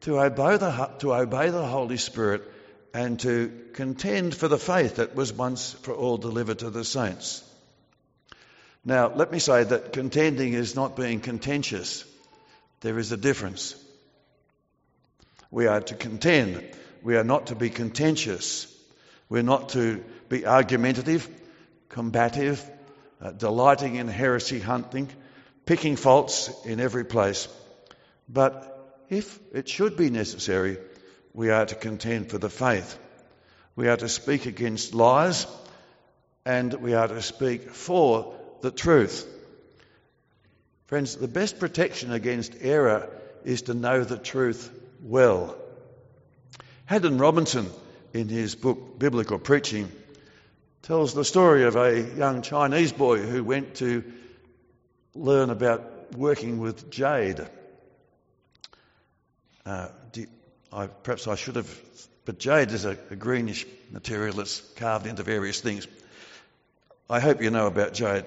to 0.00 0.20
obey 0.20 0.56
the, 0.56 0.90
to 0.98 1.14
obey 1.14 1.50
the 1.50 1.66
Holy 1.66 1.96
Spirit 1.96 2.42
and 2.92 3.20
to 3.20 3.52
contend 3.74 4.34
for 4.34 4.48
the 4.48 4.58
faith 4.58 4.96
that 4.96 5.14
was 5.14 5.32
once 5.32 5.72
for 5.72 5.94
all 5.94 6.16
delivered 6.16 6.60
to 6.60 6.70
the 6.70 6.84
saints. 6.84 7.44
Now, 8.84 9.12
let 9.14 9.30
me 9.30 9.38
say 9.38 9.62
that 9.64 9.92
contending 9.92 10.54
is 10.54 10.74
not 10.74 10.96
being 10.96 11.20
contentious. 11.20 12.04
There 12.80 12.98
is 12.98 13.12
a 13.12 13.16
difference. 13.16 13.76
We 15.50 15.66
are 15.66 15.80
to 15.80 15.94
contend. 15.94 16.64
We 17.02 17.16
are 17.16 17.24
not 17.24 17.48
to 17.48 17.54
be 17.54 17.70
contentious. 17.70 18.66
We're 19.28 19.42
not 19.42 19.70
to 19.70 20.02
be 20.30 20.46
argumentative, 20.46 21.28
combative, 21.90 22.64
uh, 23.20 23.32
delighting 23.32 23.96
in 23.96 24.08
heresy 24.08 24.60
hunting, 24.60 25.10
picking 25.66 25.96
faults 25.96 26.50
in 26.64 26.80
every 26.80 27.04
place. 27.04 27.48
But 28.28 29.04
if 29.10 29.38
it 29.52 29.68
should 29.68 29.96
be 29.96 30.08
necessary, 30.08 30.78
we 31.34 31.50
are 31.50 31.66
to 31.66 31.74
contend 31.74 32.30
for 32.30 32.38
the 32.38 32.48
faith. 32.48 32.96
We 33.74 33.88
are 33.88 33.96
to 33.96 34.08
speak 34.08 34.46
against 34.46 34.94
lies 34.94 35.46
and 36.46 36.72
we 36.74 36.94
are 36.94 37.08
to 37.08 37.22
speak 37.22 37.70
for 37.70 38.34
the 38.62 38.70
truth. 38.70 39.26
Friends, 40.86 41.16
the 41.16 41.28
best 41.28 41.58
protection 41.58 42.12
against 42.12 42.54
error 42.60 43.10
is 43.44 43.62
to 43.62 43.74
know 43.74 44.04
the 44.04 44.18
truth 44.18 44.70
well. 45.02 45.56
Haddon 46.84 47.18
Robinson, 47.18 47.68
in 48.12 48.28
his 48.28 48.54
book 48.54 48.98
Biblical 48.98 49.38
Preaching, 49.38 49.90
tells 50.82 51.12
the 51.12 51.24
story 51.24 51.64
of 51.64 51.76
a 51.76 52.00
young 52.16 52.42
Chinese 52.42 52.92
boy 52.92 53.18
who 53.18 53.44
went 53.44 53.76
to 53.76 54.02
learn 55.14 55.50
about 55.50 56.16
working 56.16 56.58
with 56.58 56.90
jade. 56.90 57.46
Uh, 59.66 59.88
you, 60.14 60.26
I, 60.72 60.86
perhaps 60.86 61.28
I 61.28 61.34
should 61.34 61.56
have, 61.56 61.80
but 62.24 62.38
jade 62.38 62.70
is 62.70 62.86
a, 62.86 62.96
a 63.10 63.16
greenish 63.16 63.66
material 63.90 64.36
that's 64.36 64.60
carved 64.76 65.06
into 65.06 65.22
various 65.22 65.60
things. 65.60 65.86
I 67.10 67.20
hope 67.20 67.42
you 67.42 67.50
know 67.50 67.66
about 67.66 67.92
jade. 67.92 68.24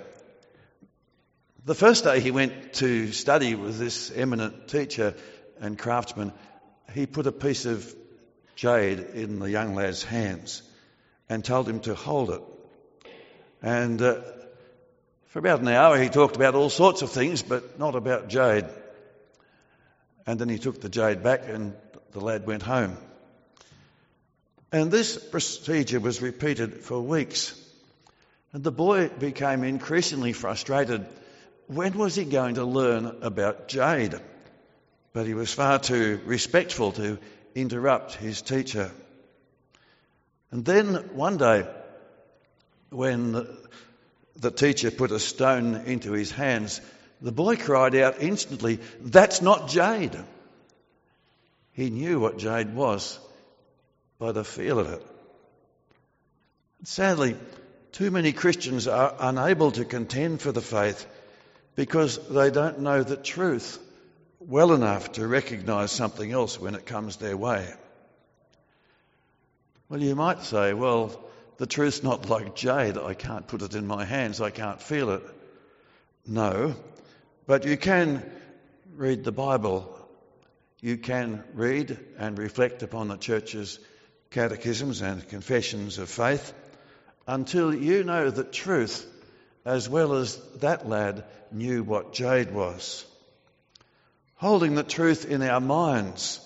The 1.65 1.75
first 1.75 2.03
day 2.03 2.19
he 2.19 2.31
went 2.31 2.73
to 2.73 3.11
study 3.13 3.55
with 3.55 3.79
this 3.79 4.11
eminent 4.13 4.67
teacher 4.67 5.15
and 5.59 5.79
craftsman, 5.79 6.33
he 6.93 7.07
put 7.07 7.25
a 7.25 7.31
piece 7.31 7.65
of 7.65 7.95
jade 8.55 8.99
in 8.99 9.39
the 9.39 9.49
young 9.49 9.73
lad's 9.73 10.03
hands 10.03 10.61
and 11.33 11.43
told 11.43 11.67
him 11.67 11.79
to 11.79 11.95
hold 11.95 12.29
it. 12.29 12.41
And 13.63 13.99
uh, 14.01 14.21
for 15.29 15.39
about 15.39 15.61
an 15.61 15.67
hour 15.67 15.99
he 15.99 16.09
talked 16.09 16.35
about 16.35 16.53
all 16.53 16.69
sorts 16.69 17.01
of 17.01 17.09
things, 17.09 17.41
but 17.41 17.79
not 17.79 17.95
about 17.95 18.29
jade. 18.29 18.65
And 20.27 20.39
then 20.39 20.47
he 20.47 20.59
took 20.59 20.79
the 20.79 20.89
jade 20.89 21.23
back 21.23 21.47
and 21.47 21.73
the 22.11 22.19
lad 22.19 22.45
went 22.45 22.61
home. 22.61 22.97
And 24.71 24.91
this 24.91 25.17
procedure 25.17 25.99
was 25.99 26.21
repeated 26.21 26.83
for 26.83 27.01
weeks. 27.01 27.59
And 28.51 28.63
the 28.63 28.71
boy 28.71 29.09
became 29.09 29.63
increasingly 29.63 30.33
frustrated. 30.33 31.05
When 31.65 31.97
was 31.97 32.13
he 32.15 32.25
going 32.25 32.55
to 32.55 32.63
learn 32.63 33.05
about 33.23 33.67
jade? 33.67 34.13
But 35.13 35.25
he 35.25 35.33
was 35.33 35.51
far 35.51 35.79
too 35.79 36.21
respectful 36.25 36.91
to 36.93 37.17
interrupt 37.55 38.13
his 38.15 38.43
teacher. 38.43 38.91
And 40.53 40.63
then 40.63 40.93
one 41.15 41.37
day, 41.37 41.67
when 42.91 43.47
the 44.35 44.51
teacher 44.51 44.91
put 44.91 45.11
a 45.11 45.17
stone 45.17 45.73
into 45.87 46.11
his 46.11 46.29
hands, 46.29 46.79
the 47.19 47.31
boy 47.31 47.55
cried 47.55 47.95
out 47.95 48.21
instantly, 48.21 48.79
That's 49.01 49.41
not 49.41 49.69
jade. 49.69 50.15
He 51.71 51.89
knew 51.89 52.19
what 52.19 52.37
jade 52.37 52.75
was 52.75 53.17
by 54.19 54.31
the 54.31 54.43
feel 54.43 54.77
of 54.77 54.91
it. 54.91 55.03
Sadly, 56.83 57.35
too 57.91 58.11
many 58.11 58.31
Christians 58.31 58.87
are 58.87 59.15
unable 59.19 59.71
to 59.71 59.85
contend 59.85 60.39
for 60.39 60.51
the 60.51 60.61
faith 60.61 61.07
because 61.73 62.19
they 62.27 62.51
don't 62.51 62.81
know 62.81 63.01
the 63.01 63.17
truth 63.17 63.79
well 64.39 64.71
enough 64.73 65.13
to 65.13 65.25
recognize 65.25 65.91
something 65.91 66.31
else 66.31 66.59
when 66.59 66.75
it 66.75 66.85
comes 66.85 67.17
their 67.17 67.35
way. 67.35 67.73
Well, 69.89 70.01
you 70.01 70.15
might 70.15 70.43
say, 70.43 70.73
well, 70.73 71.19
the 71.57 71.65
truth's 71.67 72.03
not 72.03 72.29
like 72.29 72.55
jade. 72.55 72.97
I 72.97 73.13
can't 73.13 73.47
put 73.47 73.61
it 73.61 73.75
in 73.75 73.85
my 73.85 74.05
hands. 74.05 74.41
I 74.41 74.49
can't 74.49 74.81
feel 74.81 75.11
it. 75.11 75.23
No. 76.25 76.75
But 77.45 77.65
you 77.65 77.77
can 77.77 78.23
read 78.95 79.23
the 79.23 79.31
Bible. 79.31 79.89
You 80.81 80.97
can 80.97 81.43
read 81.53 81.97
and 82.17 82.37
reflect 82.37 82.83
upon 82.83 83.07
the 83.07 83.17
church's 83.17 83.79
catechisms 84.31 85.01
and 85.01 85.27
confessions 85.29 85.99
of 85.99 86.09
faith 86.09 86.53
until 87.27 87.73
you 87.73 88.03
know 88.03 88.29
the 88.29 88.43
truth 88.43 89.09
as 89.65 89.87
well 89.87 90.13
as 90.13 90.35
that 90.59 90.89
lad 90.89 91.23
knew 91.51 91.83
what 91.83 92.13
jade 92.13 92.51
was. 92.51 93.05
Holding 94.35 94.75
the 94.75 94.83
truth 94.83 95.25
in 95.25 95.41
our 95.41 95.61
minds 95.61 96.39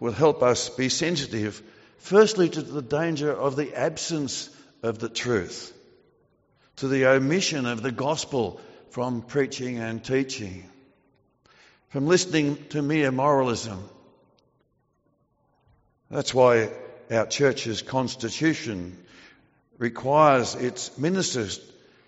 will 0.00 0.12
help 0.12 0.42
us 0.42 0.70
be 0.70 0.88
sensitive, 0.88 1.62
firstly, 2.04 2.50
to 2.50 2.60
the 2.60 2.82
danger 2.82 3.32
of 3.32 3.56
the 3.56 3.74
absence 3.74 4.50
of 4.82 4.98
the 4.98 5.08
truth, 5.08 5.72
to 6.76 6.86
the 6.86 7.06
omission 7.06 7.64
of 7.64 7.82
the 7.82 7.90
gospel 7.90 8.60
from 8.90 9.22
preaching 9.22 9.78
and 9.78 10.04
teaching, 10.04 10.68
from 11.88 12.06
listening 12.06 12.58
to 12.68 12.82
mere 12.82 13.10
moralism. 13.10 13.88
That's 16.10 16.34
why 16.34 16.68
our 17.10 17.24
church's 17.24 17.80
constitution 17.80 19.02
requires 19.78 20.54
its 20.56 20.98
ministers, 20.98 21.58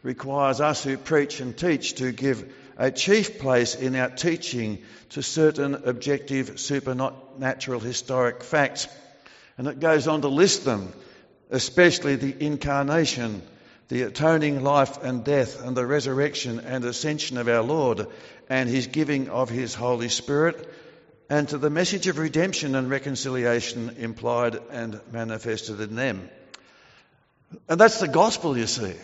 requires 0.02 0.60
us 0.60 0.84
who 0.84 0.98
preach 0.98 1.40
and 1.40 1.56
teach 1.56 1.94
to 1.94 2.12
give 2.12 2.54
a 2.76 2.90
chief 2.90 3.38
place 3.38 3.74
in 3.74 3.96
our 3.96 4.10
teaching 4.10 4.82
to 5.10 5.22
certain 5.22 5.74
objective 5.74 6.60
supernatural 6.60 7.80
historic 7.80 8.44
facts. 8.44 8.88
And 9.58 9.66
it 9.68 9.80
goes 9.80 10.06
on 10.06 10.22
to 10.22 10.28
list 10.28 10.64
them, 10.64 10.92
especially 11.50 12.16
the 12.16 12.44
incarnation, 12.44 13.42
the 13.88 14.02
atoning 14.02 14.62
life 14.62 15.02
and 15.02 15.24
death, 15.24 15.64
and 15.64 15.76
the 15.76 15.86
resurrection 15.86 16.60
and 16.60 16.84
ascension 16.84 17.38
of 17.38 17.48
our 17.48 17.62
Lord, 17.62 18.06
and 18.48 18.68
his 18.68 18.86
giving 18.86 19.28
of 19.28 19.48
his 19.48 19.74
Holy 19.74 20.08
Spirit, 20.08 20.68
and 21.28 21.48
to 21.48 21.58
the 21.58 21.70
message 21.70 22.06
of 22.06 22.18
redemption 22.18 22.74
and 22.74 22.90
reconciliation 22.90 23.96
implied 23.98 24.58
and 24.70 25.00
manifested 25.12 25.80
in 25.80 25.96
them. 25.96 26.28
And 27.68 27.80
that's 27.80 28.00
the 28.00 28.08
gospel, 28.08 28.56
you 28.56 28.66
see. 28.66 28.94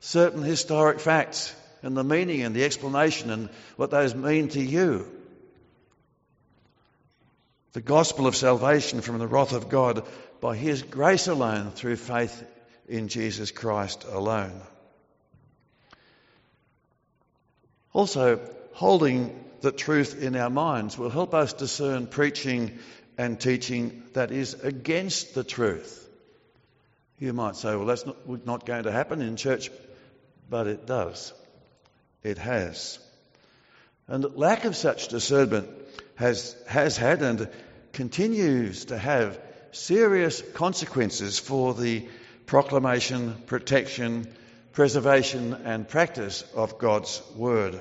Certain 0.00 0.42
historic 0.42 1.00
facts 1.00 1.54
and 1.82 1.96
the 1.96 2.04
meaning 2.04 2.42
and 2.42 2.54
the 2.54 2.64
explanation 2.64 3.30
and 3.30 3.48
what 3.76 3.90
those 3.90 4.14
mean 4.14 4.48
to 4.48 4.60
you. 4.60 5.06
The 7.72 7.80
gospel 7.80 8.26
of 8.26 8.36
salvation 8.36 9.00
from 9.00 9.18
the 9.18 9.26
wrath 9.26 9.52
of 9.52 9.68
God 9.68 10.06
by 10.40 10.56
His 10.56 10.82
grace 10.82 11.28
alone 11.28 11.70
through 11.70 11.96
faith 11.96 12.44
in 12.88 13.08
Jesus 13.08 13.50
Christ 13.50 14.04
alone. 14.04 14.60
Also, 17.92 18.40
holding 18.72 19.44
the 19.60 19.72
truth 19.72 20.22
in 20.22 20.36
our 20.36 20.50
minds 20.50 20.96
will 20.96 21.10
help 21.10 21.34
us 21.34 21.52
discern 21.52 22.06
preaching 22.06 22.78
and 23.16 23.40
teaching 23.40 24.02
that 24.12 24.30
is 24.30 24.54
against 24.54 25.34
the 25.34 25.44
truth. 25.44 26.08
You 27.18 27.32
might 27.32 27.56
say, 27.56 27.74
well, 27.74 27.86
that's 27.86 28.06
not, 28.06 28.46
not 28.46 28.64
going 28.64 28.84
to 28.84 28.92
happen 28.92 29.20
in 29.20 29.36
church, 29.36 29.70
but 30.48 30.68
it 30.68 30.86
does 30.86 31.32
it 32.22 32.38
has. 32.38 32.98
And 34.06 34.36
lack 34.36 34.64
of 34.64 34.76
such 34.76 35.08
discernment 35.08 35.68
has, 36.18 36.56
has 36.66 36.96
had 36.96 37.22
and 37.22 37.48
continues 37.92 38.86
to 38.86 38.98
have 38.98 39.40
serious 39.70 40.42
consequences 40.54 41.38
for 41.38 41.74
the 41.74 42.08
proclamation, 42.46 43.34
protection, 43.46 44.26
preservation, 44.72 45.54
and 45.54 45.88
practice 45.88 46.44
of 46.54 46.78
God's 46.78 47.22
Word. 47.36 47.78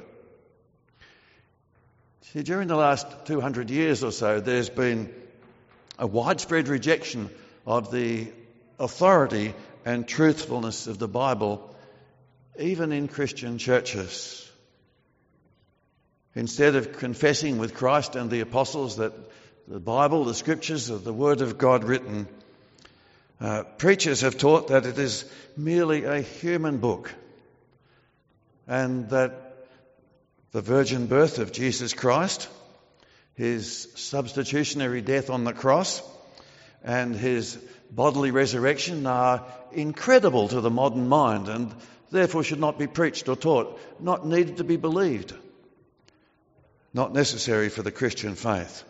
See, 2.33 2.43
during 2.43 2.67
the 2.67 2.75
last 2.75 3.07
200 3.25 3.71
years 3.71 4.03
or 4.03 4.11
so, 4.11 4.39
there's 4.39 4.69
been 4.69 5.11
a 5.97 6.05
widespread 6.05 6.67
rejection 6.67 7.29
of 7.65 7.91
the 7.91 8.27
authority 8.77 9.55
and 9.83 10.07
truthfulness 10.07 10.85
of 10.85 10.99
the 10.99 11.07
Bible 11.07 11.75
even 12.59 12.91
in 12.91 13.07
Christian 13.07 13.57
churches. 13.57 14.46
Instead 16.37 16.75
of 16.75 16.99
confessing 16.99 17.57
with 17.57 17.73
Christ 17.73 18.15
and 18.15 18.29
the 18.29 18.41
apostles 18.41 18.97
that 18.97 19.11
the 19.67 19.79
Bible, 19.79 20.23
the 20.23 20.35
scriptures, 20.35 20.91
are 20.91 20.99
the 20.99 21.11
Word 21.11 21.41
of 21.41 21.57
God 21.57 21.83
written, 21.83 22.27
Uh, 23.41 23.63
preachers 23.79 24.21
have 24.21 24.37
taught 24.37 24.67
that 24.67 24.85
it 24.85 24.99
is 24.99 25.25
merely 25.55 26.03
a 26.03 26.21
human 26.21 26.77
book 26.77 27.11
and 28.67 29.09
that 29.09 29.31
the 30.51 30.61
virgin 30.61 31.07
birth 31.07 31.39
of 31.39 31.51
Jesus 31.51 31.93
Christ, 31.93 32.47
his 33.33 33.87
substitutionary 33.95 35.01
death 35.01 35.31
on 35.31 35.43
the 35.43 35.53
cross, 35.53 36.03
and 36.83 37.15
his 37.15 37.57
bodily 37.89 38.29
resurrection 38.29 39.07
are 39.07 39.43
incredible 39.71 40.47
to 40.49 40.61
the 40.61 40.69
modern 40.69 41.07
mind 41.07 41.49
and 41.49 41.73
therefore 42.11 42.43
should 42.43 42.59
not 42.59 42.77
be 42.77 42.87
preached 42.87 43.27
or 43.27 43.35
taught, 43.35 43.79
not 43.99 44.25
needed 44.25 44.57
to 44.57 44.63
be 44.63 44.77
believed, 44.77 45.33
not 46.97 47.13
necessary 47.13 47.69
for 47.69 47.83
the 47.83 47.91
Christian 47.91 48.33
faith. 48.33 48.83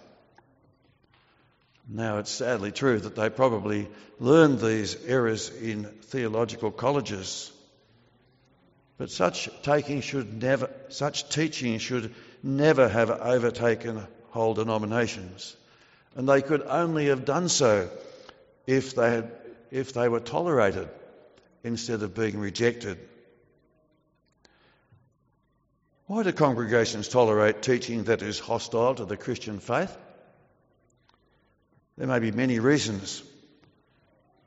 Now, 1.90 2.20
it's 2.20 2.32
sadly 2.32 2.72
true 2.72 2.98
that 2.98 3.18
they 3.18 3.30
probably 3.30 3.90
learned 4.18 4.62
these 4.62 4.96
errors 5.06 5.50
in 5.50 5.84
theological 6.04 6.72
colleges. 6.72 7.52
But 8.98 9.12
such 9.12 9.50
taking 9.62 10.00
should 10.00 10.42
never, 10.42 10.70
such 10.88 11.30
teaching 11.30 11.78
should 11.80 12.16
never 12.42 12.88
have 12.88 13.12
overtaken 13.12 14.08
whole 14.30 14.54
denominations. 14.54 15.58
And 16.16 16.30
they 16.30 16.42
could 16.42 16.62
only 16.62 17.08
have 17.08 17.26
done 17.26 17.50
so 17.50 17.90
if 18.66 18.96
they, 18.96 19.12
had, 19.12 19.32
if 19.70 19.92
they 19.92 20.08
were 20.08 20.22
tolerated 20.22 20.88
instead 21.62 22.02
of 22.04 22.16
being 22.16 22.40
rejected. 22.40 23.00
Why 26.08 26.24
do 26.24 26.32
congregations 26.32 27.10
tolerate 27.10 27.62
teaching 27.62 28.06
that 28.06 28.22
is 28.22 28.40
hostile 28.40 28.96
to 28.96 29.04
the 29.04 29.18
Christian 29.18 29.60
faith? 29.60 29.96
There 31.98 32.08
may 32.08 32.20
be 32.20 32.32
many 32.32 32.60
reasons 32.60 33.22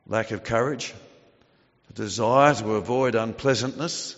lack 0.07 0.31
of 0.31 0.43
courage, 0.43 0.95
a 1.91 1.93
desire 1.93 2.55
to 2.55 2.77
avoid 2.77 3.15
unpleasantness, 3.15 4.17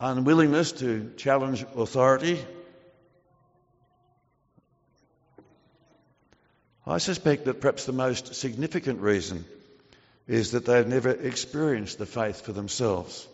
unwillingness 0.00 0.72
to 0.72 1.12
challenge 1.16 1.64
authority. 1.76 2.44
I 6.84 6.98
suspect 6.98 7.44
that 7.44 7.60
perhaps 7.60 7.84
the 7.84 7.92
most 7.92 8.34
significant 8.34 9.00
reason 9.00 9.44
is 10.26 10.50
that 10.50 10.66
they've 10.66 10.88
never 10.88 11.10
experienced 11.10 11.98
the 11.98 12.06
faith 12.06 12.40
for 12.40 12.52
themselves. 12.52 13.28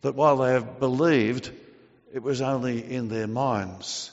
That 0.00 0.16
while 0.16 0.38
they 0.38 0.50
have 0.54 0.80
believed, 0.80 1.52
it 2.12 2.22
was 2.22 2.40
only 2.40 2.82
in 2.82 3.08
their 3.08 3.26
minds, 3.26 4.10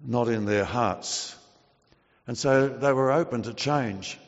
not 0.00 0.28
in 0.28 0.44
their 0.44 0.64
hearts. 0.64 1.34
And 2.26 2.36
so 2.36 2.68
they 2.68 2.92
were 2.92 3.12
open 3.12 3.42
to 3.42 3.54
change. 3.54 4.18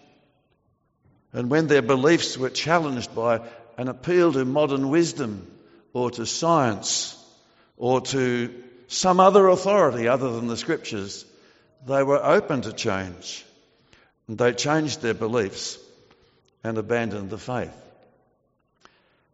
And 1.33 1.51
when 1.51 1.67
their 1.69 1.83
beliefs 1.83 2.37
were 2.37 2.51
challenged 2.51 3.15
by 3.15 3.41
an 3.77 3.89
appeal 3.89 4.33
to 4.33 4.45
modern 4.45 4.91
wisdom 4.91 5.47
or 5.93 6.11
to 6.13 6.27
science 6.27 7.17
or 7.77 8.01
to 8.01 8.55
some 8.89 9.21
other 9.21 9.47
authority 9.49 10.09
other 10.09 10.33
than 10.33 10.49
the 10.49 10.57
scriptures, 10.57 11.25
they 11.87 12.03
were 12.03 12.25
open 12.25 12.63
to 12.63 12.73
change. 12.73 13.45
And 14.27 14.37
they 14.37 14.53
changed 14.53 15.01
their 15.01 15.15
beliefs 15.15 15.79
and 16.65 16.77
abandoned 16.77 17.31
the 17.31 17.39
faith. 17.39 17.73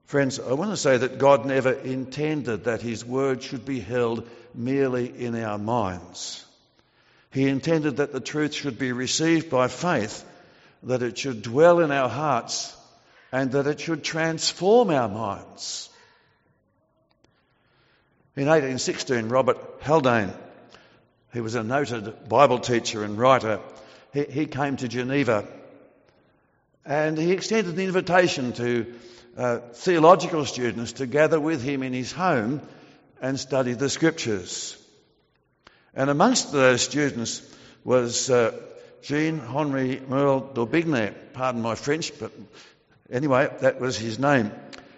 Friends, 0.06 0.38
I 0.38 0.52
want 0.52 0.70
to 0.70 0.76
say 0.76 0.96
that 0.96 1.18
God 1.18 1.46
never 1.46 1.72
intended 1.72 2.64
that 2.64 2.80
His 2.80 3.04
word 3.04 3.42
should 3.42 3.64
be 3.64 3.80
held 3.80 4.28
merely 4.54 5.06
in 5.08 5.34
our 5.34 5.58
minds. 5.58 6.44
He 7.32 7.48
intended 7.48 7.96
that 7.96 8.12
the 8.12 8.20
truth 8.20 8.54
should 8.54 8.78
be 8.78 8.92
received 8.92 9.50
by 9.50 9.66
faith, 9.66 10.24
that 10.84 11.02
it 11.02 11.18
should 11.18 11.42
dwell 11.42 11.80
in 11.80 11.90
our 11.90 12.08
hearts, 12.08 12.74
and 13.32 13.50
that 13.52 13.66
it 13.66 13.80
should 13.80 14.04
transform 14.04 14.90
our 14.90 15.08
minds. 15.08 15.88
In 18.36 18.46
1816, 18.46 19.28
Robert 19.28 19.58
Haldane, 19.80 20.32
he 21.32 21.40
was 21.40 21.56
a 21.56 21.64
noted 21.64 22.28
Bible 22.28 22.60
teacher 22.60 23.02
and 23.02 23.18
writer, 23.18 23.60
he, 24.12 24.22
he 24.22 24.46
came 24.46 24.76
to 24.76 24.88
Geneva 24.88 25.46
and 26.84 27.18
he 27.18 27.32
extended 27.32 27.74
an 27.74 27.80
invitation 27.80 28.52
to 28.52 28.94
uh, 29.36 29.58
theological 29.74 30.44
students 30.44 30.92
to 30.94 31.06
gather 31.06 31.38
with 31.38 31.62
him 31.62 31.82
in 31.82 31.92
his 31.92 32.12
home 32.12 32.60
and 33.20 33.38
study 33.38 33.74
the 33.74 33.88
scriptures. 33.88 34.76
And 35.94 36.10
amongst 36.10 36.52
those 36.52 36.82
students 36.82 37.42
was 37.84 38.30
uh, 38.30 38.52
Jean 39.02 39.38
Henri 39.38 40.00
Merle 40.08 40.40
d'Aubigné. 40.40 41.14
Pardon 41.32 41.62
my 41.62 41.74
French, 41.74 42.12
but 42.18 42.32
anyway, 43.10 43.48
that 43.60 43.80
was 43.80 43.96
his 43.96 44.18
name. 44.18 44.52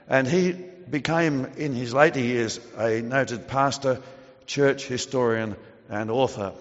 And 0.09 0.27
he 0.27 0.53
became, 0.53 1.45
in 1.57 1.75
his 1.75 1.93
later 1.93 2.21
years, 2.21 2.61
a 2.77 3.03
noted 3.03 3.49
pastor, 3.49 4.01
church 4.47 4.87
historian, 4.87 5.57
and 5.91 6.11
author. 6.11 6.53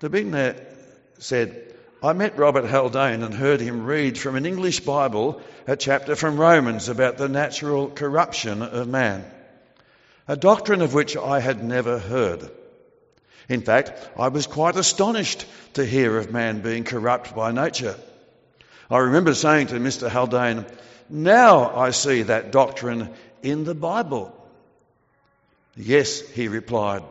D'Aubigné 0.00 0.60
said, 1.18 1.73
I 2.04 2.12
met 2.12 2.36
Robert 2.36 2.66
Haldane 2.66 3.22
and 3.22 3.32
heard 3.32 3.62
him 3.62 3.86
read 3.86 4.18
from 4.18 4.36
an 4.36 4.44
English 4.44 4.80
Bible 4.80 5.40
a 5.66 5.74
chapter 5.74 6.14
from 6.14 6.36
Romans 6.36 6.90
about 6.90 7.16
the 7.16 7.30
natural 7.30 7.88
corruption 7.88 8.60
of 8.60 8.86
man 8.86 9.24
a 10.28 10.36
doctrine 10.36 10.82
of 10.82 10.92
which 10.92 11.16
I 11.16 11.40
had 11.40 11.64
never 11.64 11.98
heard. 11.98 12.50
In 13.48 13.62
fact, 13.62 13.92
I 14.18 14.28
was 14.28 14.46
quite 14.46 14.76
astonished 14.76 15.46
to 15.74 15.84
hear 15.84 16.18
of 16.18 16.30
man 16.30 16.60
being 16.60 16.84
corrupt 16.84 17.34
by 17.34 17.52
nature. 17.52 17.96
I 18.90 18.98
remember 18.98 19.34
saying 19.34 19.68
to 19.68 19.74
Mr. 19.76 20.10
Haldane, 20.10 20.66
Now 21.08 21.74
I 21.74 21.90
see 21.90 22.22
that 22.22 22.52
doctrine 22.52 23.10
in 23.42 23.64
the 23.64 23.74
Bible. 23.74 24.34
Yes, 25.74 26.20
he 26.20 26.48
replied, 26.48 27.02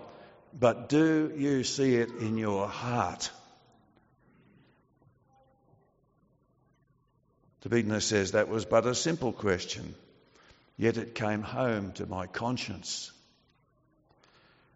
but 0.58 0.88
do 0.88 1.34
you 1.36 1.63
see 1.63 1.95
it 1.95 2.10
in 2.19 2.38
your 2.38 2.67
heart? 2.67 3.32
D'Aubigné 7.63 8.02
says 8.02 8.34
that 8.34 8.49
was 8.49 8.65
but 8.65 8.86
a 8.86 8.93
simple 8.93 9.32
question. 9.32 9.95
Yet 10.78 10.97
it 10.97 11.15
came 11.15 11.41
home 11.41 11.93
to 11.93 12.06
my 12.06 12.28
conscience. 12.28 13.12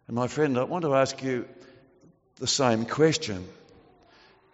And 0.06 0.16
my 0.16 0.26
friend, 0.26 0.58
I 0.58 0.64
want 0.64 0.84
to 0.84 0.94
ask 0.94 1.22
you 1.22 1.46
the 2.36 2.46
same 2.46 2.86
question. 2.86 3.46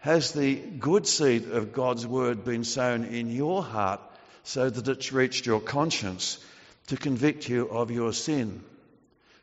Has 0.00 0.32
the 0.32 0.56
good 0.56 1.06
seed 1.06 1.48
of 1.50 1.72
God's 1.72 2.06
word 2.06 2.44
been 2.44 2.64
sown 2.64 3.04
in 3.04 3.30
your 3.30 3.62
heart 3.62 4.00
so 4.42 4.68
that 4.68 4.88
it's 4.88 5.12
reached 5.12 5.46
your 5.46 5.60
conscience 5.60 6.44
to 6.88 6.96
convict 6.96 7.48
you 7.48 7.68
of 7.68 7.90
your 7.90 8.12
sin? 8.12 8.64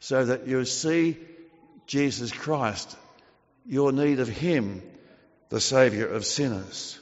So 0.02 0.26
that 0.26 0.48
you 0.48 0.66
see 0.66 1.18
Jesus 1.88 2.32
Christ, 2.32 2.96
your 3.66 3.92
need 3.92 4.20
of 4.20 4.28
Him, 4.28 4.82
the 5.50 5.62
Saviour 5.62 6.08
of 6.08 6.26
sinners? 6.26 7.01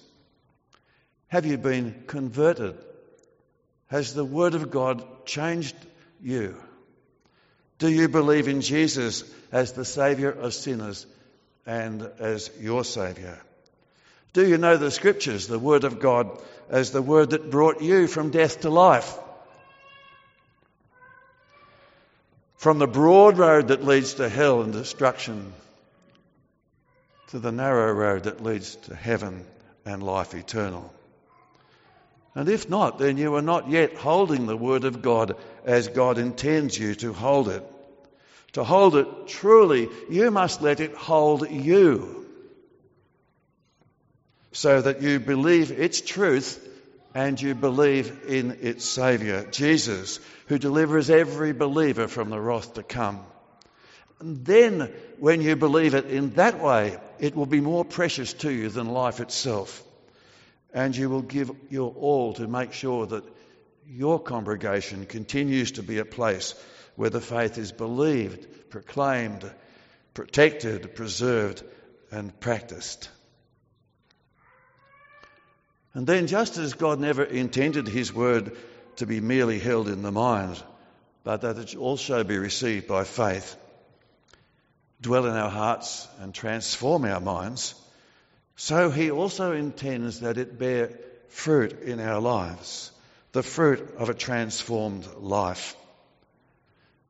Have 1.30 1.46
you 1.46 1.58
been 1.58 2.04
converted 2.08 2.76
has 3.88 4.14
the 4.14 4.26
Word 4.26 4.56
of 4.56 4.70
God 4.70 5.26
changed 5.26 5.76
you? 6.22 6.56
Do 7.78 7.90
you 7.90 8.08
believe 8.08 8.48
in 8.48 8.62
Jesus 8.62 9.24
as 9.52 9.74
the 9.74 9.86
Saviour 9.86 10.32
of 10.32 10.54
sinners 10.54 11.06
and 11.66 12.02
as 12.20 12.52
your 12.60 12.84
Saviour? 12.84 13.40
Do 14.34 14.48
you 14.48 14.58
know 14.58 14.78
the 14.78 14.92
Scriptures, 14.92 15.48
the 15.48 15.60
Word 15.60 15.84
of 15.84 16.00
God, 16.00 16.40
as 16.70 16.92
the 16.92 17.02
Word 17.02 17.32
that 17.32 17.50
brought 17.50 17.82
you 17.82 18.08
from 18.08 18.32
death 18.32 18.62
to 18.62 18.70
life? 18.70 19.18
From 22.58 22.78
the 22.78 22.88
broad 22.88 23.38
road 23.38 23.70
that 23.70 23.86
leads 23.86 24.16
to 24.16 24.30
hell 24.30 24.62
and 24.62 24.74
destruction 24.74 25.54
to 27.28 27.40
the 27.40 27.52
narrow 27.52 27.92
road 27.94 28.24
that 28.24 28.44
leads 28.44 28.76
to 28.76 28.96
heaven 28.96 29.46
and 29.86 30.04
life 30.04 30.34
eternal. 30.34 30.94
And 32.40 32.48
if 32.48 32.70
not, 32.70 33.00
then 33.00 33.18
you 33.18 33.36
are 33.36 33.42
not 33.42 33.70
yet 33.70 33.96
holding 33.96 34.46
the 34.46 34.56
Word 34.56 34.86
of 34.86 35.02
God 35.02 35.36
as 35.66 35.90
God 35.90 36.18
intends 36.18 36.80
you 36.80 36.96
to 36.96 37.12
hold 37.12 37.50
it. 37.50 37.62
To 38.54 38.64
hold 38.64 38.96
it 38.96 39.28
truly, 39.28 39.90
you 40.10 40.32
must 40.32 40.62
let 40.62 40.80
it 40.80 40.96
hold 40.96 41.52
you. 41.52 42.26
So 44.54 44.82
that 44.82 45.02
you 45.02 45.20
believe 45.20 45.72
its 45.72 46.00
truth 46.00 46.66
and 47.14 47.42
you 47.42 47.56
believe 47.56 48.22
in 48.26 48.60
its 48.62 48.86
Saviour, 48.86 49.44
Jesus, 49.44 50.22
who 50.48 50.58
delivers 50.58 51.10
every 51.10 51.52
believer 51.52 52.08
from 52.08 52.30
the 52.30 52.40
wrath 52.40 52.76
to 52.76 52.84
come. 52.84 53.20
And 54.22 54.46
then, 54.46 54.94
when 55.18 55.42
you 55.42 55.58
believe 55.58 55.94
it 55.94 56.06
in 56.06 56.36
that 56.36 56.62
way, 56.62 56.98
it 57.20 57.36
will 57.36 57.48
be 57.48 57.60
more 57.60 57.84
precious 57.84 58.32
to 58.36 58.50
you 58.50 58.70
than 58.70 58.88
life 58.88 59.20
itself 59.20 59.84
and 60.74 60.96
you 60.96 61.10
will 61.10 61.22
give 61.22 61.52
your 61.70 61.94
all 61.94 62.34
to 62.34 62.48
make 62.48 62.74
sure 62.74 63.06
that 63.08 63.24
your 63.88 64.20
congregation 64.20 65.06
continues 65.06 65.72
to 65.74 65.84
be 65.84 65.98
a 65.98 66.06
place 66.06 66.54
where 66.96 67.10
the 67.10 67.22
faith 67.22 67.58
is 67.58 67.72
believed, 67.72 68.70
proclaimed, 68.70 69.50
protected, 70.14 70.96
preserved, 70.96 71.64
and 72.12 72.38
practiced. 72.40 73.10
And 75.94 76.06
then, 76.06 76.28
just 76.28 76.58
as 76.58 76.76
God 76.76 77.00
never 77.00 77.24
intended 77.24 77.88
His 77.88 78.14
word 78.14 78.56
to 78.98 79.08
be 79.08 79.22
merely 79.22 79.60
held 79.60 79.88
in 79.88 80.02
the 80.02 80.12
mind, 80.12 80.62
but 81.24 81.42
that 81.42 81.58
it 81.58 81.76
also 81.76 82.24
be 82.24 82.38
received 82.38 82.88
by 82.88 83.06
faith, 83.06 83.56
dwell 85.02 85.26
in 85.26 85.36
our 85.36 85.50
hearts 85.50 86.08
and 86.20 86.34
transform 86.34 87.06
our 87.06 87.20
minds, 87.20 87.74
so 88.60 88.92
He 88.92 89.10
also 89.10 89.54
intends 89.54 90.20
that 90.20 90.38
it 90.38 90.60
bear 90.60 90.92
fruit 91.30 91.82
in 91.82 92.02
our 92.02 92.20
lives, 92.20 92.92
the 93.32 93.42
fruit 93.42 93.96
of 93.98 94.10
a 94.10 94.14
transformed 94.14 95.08
life. 95.18 95.78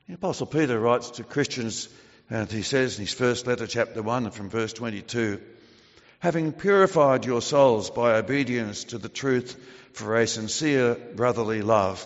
The 0.07 0.13
Apostle 0.13 0.45
Peter 0.45 0.79
writes 0.79 1.09
to 1.12 1.23
Christians, 1.23 1.89
and 2.29 2.51
he 2.51 2.62
says 2.62 2.99
in 2.99 3.05
his 3.05 3.15
first 3.15 3.47
letter, 3.47 3.65
chapter 3.65 4.03
1, 4.03 4.29
from 4.29 4.51
verse 4.51 4.73
22, 4.73 5.41
having 6.19 6.51
purified 6.51 7.25
your 7.25 7.41
souls 7.41 7.89
by 7.89 8.17
obedience 8.17 8.83
to 8.83 8.99
the 8.99 9.09
truth 9.09 9.59
for 9.93 10.17
a 10.17 10.27
sincere 10.27 10.93
brotherly 11.15 11.63
love. 11.63 12.05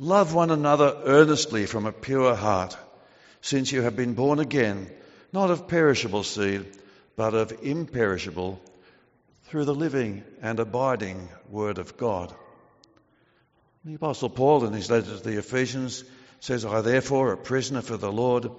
Love 0.00 0.32
one 0.32 0.50
another 0.50 0.96
earnestly 1.04 1.66
from 1.66 1.84
a 1.84 1.92
pure 1.92 2.34
heart, 2.34 2.78
since 3.42 3.72
you 3.72 3.82
have 3.82 3.96
been 3.96 4.14
born 4.14 4.38
again, 4.38 4.90
not 5.34 5.50
of 5.50 5.68
perishable 5.68 6.22
seed, 6.22 6.64
but 7.18 7.34
of 7.34 7.52
imperishable, 7.64 8.60
through 9.46 9.64
the 9.64 9.74
living 9.74 10.22
and 10.40 10.60
abiding 10.60 11.28
Word 11.50 11.78
of 11.78 11.96
God. 11.96 12.32
The 13.84 13.96
Apostle 13.96 14.30
Paul, 14.30 14.64
in 14.64 14.72
his 14.72 14.88
letter 14.88 15.16
to 15.16 15.24
the 15.24 15.36
Ephesians, 15.36 16.04
says, 16.38 16.64
I 16.64 16.80
therefore, 16.80 17.32
a 17.32 17.36
prisoner 17.36 17.82
for 17.82 17.96
the 17.96 18.12
Lord, 18.12 18.52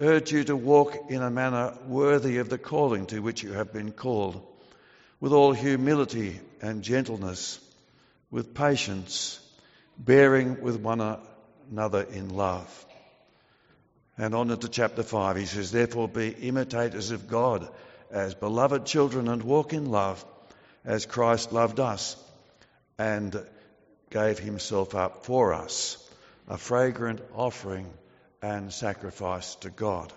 urge 0.00 0.30
you 0.30 0.44
to 0.44 0.54
walk 0.54 1.10
in 1.10 1.22
a 1.22 1.30
manner 1.30 1.76
worthy 1.88 2.36
of 2.38 2.48
the 2.48 2.56
calling 2.56 3.06
to 3.06 3.18
which 3.18 3.42
you 3.42 3.52
have 3.54 3.72
been 3.72 3.90
called, 3.90 4.40
with 5.18 5.32
all 5.32 5.52
humility 5.52 6.38
and 6.62 6.84
gentleness, 6.84 7.58
with 8.30 8.54
patience, 8.54 9.40
bearing 9.98 10.62
with 10.62 10.76
one 10.76 11.18
another 11.68 12.02
in 12.02 12.28
love. 12.28 12.86
And 14.16 14.36
on 14.36 14.52
into 14.52 14.68
chapter 14.68 15.02
5, 15.02 15.36
he 15.36 15.46
says, 15.46 15.72
Therefore 15.72 16.06
be 16.06 16.28
imitators 16.28 17.10
of 17.10 17.26
God 17.26 17.68
as 18.14 18.32
beloved 18.32 18.86
children 18.86 19.26
and 19.26 19.42
walk 19.42 19.72
in 19.72 19.90
love 19.90 20.24
as 20.84 21.04
Christ 21.04 21.52
loved 21.52 21.80
us 21.80 22.16
and 22.96 23.44
gave 24.08 24.38
himself 24.38 24.94
up 24.94 25.24
for 25.24 25.52
us, 25.52 25.98
a 26.46 26.56
fragrant 26.56 27.20
offering 27.34 27.92
and 28.40 28.72
sacrifice 28.72 29.56
to 29.56 29.70
God. 29.70 30.12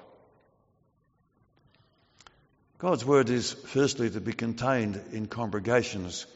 God's 2.77 3.03
word 3.03 3.31
is 3.31 3.51
firstly 3.53 4.11
to 4.11 4.21
be 4.21 4.33
contained 4.33 5.01
in 5.11 5.25
congregations, 5.25 6.27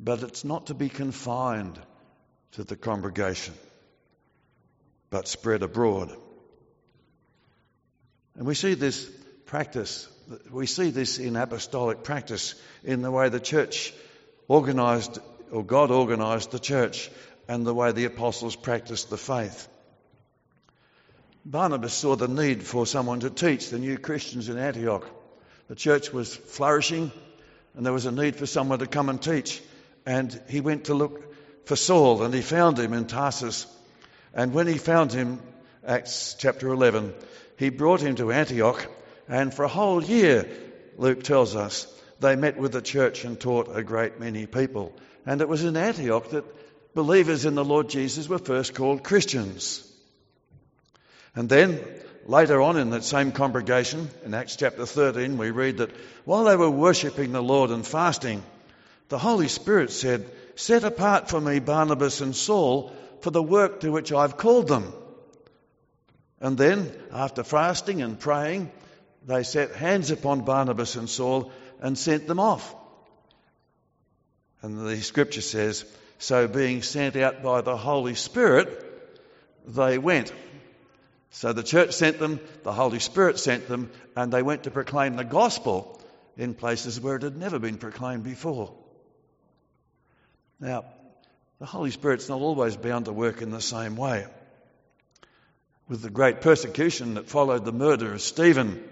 but 0.00 0.24
it's 0.24 0.44
not 0.44 0.66
to 0.66 0.74
be 0.74 0.88
confined 0.88 1.78
to 2.52 2.64
the 2.64 2.74
congregation, 2.74 3.54
but 5.10 5.28
spread 5.28 5.62
abroad. 5.62 6.10
And 8.34 8.44
we 8.44 8.56
see 8.56 8.74
this 8.74 9.08
practice, 9.44 10.08
we 10.50 10.66
see 10.66 10.90
this 10.90 11.18
in 11.18 11.36
apostolic 11.36 12.02
practice 12.02 12.54
in 12.84 13.02
the 13.02 13.10
way 13.10 13.28
the 13.28 13.40
church 13.40 13.92
organized, 14.48 15.18
or 15.50 15.64
God 15.64 15.90
organized 15.90 16.50
the 16.50 16.58
church, 16.58 17.10
and 17.48 17.66
the 17.66 17.74
way 17.74 17.92
the 17.92 18.04
apostles 18.04 18.56
practiced 18.56 19.10
the 19.10 19.16
faith. 19.16 19.68
Barnabas 21.44 21.94
saw 21.94 22.16
the 22.16 22.26
need 22.26 22.64
for 22.64 22.86
someone 22.86 23.20
to 23.20 23.30
teach 23.30 23.70
the 23.70 23.78
new 23.78 23.98
Christians 23.98 24.48
in 24.48 24.58
Antioch. 24.58 25.08
The 25.68 25.76
church 25.76 26.12
was 26.12 26.34
flourishing 26.34 27.12
and 27.76 27.84
there 27.84 27.92
was 27.92 28.06
a 28.06 28.10
need 28.10 28.34
for 28.34 28.46
someone 28.46 28.80
to 28.80 28.86
come 28.86 29.08
and 29.08 29.22
teach. 29.22 29.62
And 30.04 30.40
he 30.48 30.60
went 30.60 30.86
to 30.86 30.94
look 30.94 31.66
for 31.66 31.76
Saul 31.76 32.22
and 32.22 32.34
he 32.34 32.40
found 32.40 32.78
him 32.78 32.92
in 32.92 33.06
Tarsus. 33.06 33.66
And 34.34 34.54
when 34.54 34.66
he 34.66 34.78
found 34.78 35.12
him, 35.12 35.40
Acts 35.86 36.34
chapter 36.38 36.68
11, 36.68 37.14
he 37.58 37.68
brought 37.68 38.00
him 38.00 38.16
to 38.16 38.32
Antioch. 38.32 38.84
And 39.28 39.52
for 39.52 39.64
a 39.64 39.68
whole 39.68 40.02
year, 40.02 40.48
Luke 40.96 41.22
tells 41.22 41.56
us, 41.56 41.86
they 42.20 42.36
met 42.36 42.56
with 42.56 42.72
the 42.72 42.82
church 42.82 43.24
and 43.24 43.38
taught 43.38 43.76
a 43.76 43.82
great 43.82 44.20
many 44.20 44.46
people. 44.46 44.94
And 45.26 45.40
it 45.40 45.48
was 45.48 45.64
in 45.64 45.76
Antioch 45.76 46.30
that 46.30 46.44
believers 46.94 47.44
in 47.44 47.54
the 47.54 47.64
Lord 47.64 47.88
Jesus 47.88 48.28
were 48.28 48.38
first 48.38 48.74
called 48.74 49.02
Christians. 49.02 49.82
And 51.34 51.48
then 51.48 51.80
later 52.24 52.62
on 52.62 52.78
in 52.78 52.90
that 52.90 53.04
same 53.04 53.32
congregation, 53.32 54.08
in 54.24 54.32
Acts 54.32 54.56
chapter 54.56 54.86
13, 54.86 55.36
we 55.36 55.50
read 55.50 55.78
that 55.78 55.90
while 56.24 56.44
they 56.44 56.56
were 56.56 56.70
worshipping 56.70 57.32
the 57.32 57.42
Lord 57.42 57.70
and 57.70 57.86
fasting, 57.86 58.42
the 59.08 59.18
Holy 59.18 59.48
Spirit 59.48 59.90
said, 59.90 60.28
Set 60.54 60.84
apart 60.84 61.28
for 61.28 61.40
me 61.40 61.58
Barnabas 61.58 62.22
and 62.22 62.34
Saul 62.34 62.92
for 63.20 63.30
the 63.30 63.42
work 63.42 63.80
to 63.80 63.92
which 63.92 64.12
I've 64.12 64.38
called 64.38 64.68
them. 64.68 64.92
And 66.40 66.56
then, 66.56 66.92
after 67.12 67.44
fasting 67.44 68.02
and 68.02 68.18
praying, 68.18 68.70
they 69.26 69.42
set 69.42 69.74
hands 69.74 70.10
upon 70.10 70.42
Barnabas 70.42 70.94
and 70.94 71.10
Saul 71.10 71.50
and 71.80 71.98
sent 71.98 72.26
them 72.26 72.38
off. 72.38 72.74
And 74.62 74.86
the 74.86 75.00
scripture 75.02 75.40
says, 75.40 75.84
So 76.18 76.48
being 76.48 76.82
sent 76.82 77.16
out 77.16 77.42
by 77.42 77.60
the 77.60 77.76
Holy 77.76 78.14
Spirit, 78.14 78.82
they 79.66 79.98
went. 79.98 80.32
So 81.30 81.52
the 81.52 81.64
church 81.64 81.92
sent 81.92 82.18
them, 82.18 82.40
the 82.62 82.72
Holy 82.72 83.00
Spirit 83.00 83.38
sent 83.38 83.68
them, 83.68 83.90
and 84.14 84.32
they 84.32 84.42
went 84.42 84.62
to 84.62 84.70
proclaim 84.70 85.16
the 85.16 85.24
gospel 85.24 86.00
in 86.36 86.54
places 86.54 87.00
where 87.00 87.16
it 87.16 87.22
had 87.22 87.36
never 87.36 87.58
been 87.58 87.78
proclaimed 87.78 88.22
before. 88.22 88.72
Now, 90.60 90.84
the 91.58 91.66
Holy 91.66 91.90
Spirit's 91.90 92.28
not 92.28 92.40
always 92.40 92.76
bound 92.76 93.06
to 93.06 93.12
work 93.12 93.42
in 93.42 93.50
the 93.50 93.60
same 93.60 93.96
way. 93.96 94.26
With 95.88 96.00
the 96.02 96.10
great 96.10 96.40
persecution 96.40 97.14
that 97.14 97.28
followed 97.28 97.64
the 97.64 97.72
murder 97.72 98.12
of 98.12 98.22
Stephen 98.22 98.82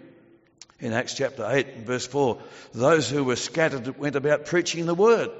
in 0.84 0.92
Acts 0.92 1.14
chapter 1.14 1.46
8 1.48 1.78
verse 1.78 2.06
4, 2.06 2.38
those 2.74 3.08
who 3.08 3.24
were 3.24 3.36
scattered 3.36 3.98
went 3.98 4.16
about 4.16 4.44
preaching 4.44 4.84
the 4.84 4.94
word. 4.94 5.30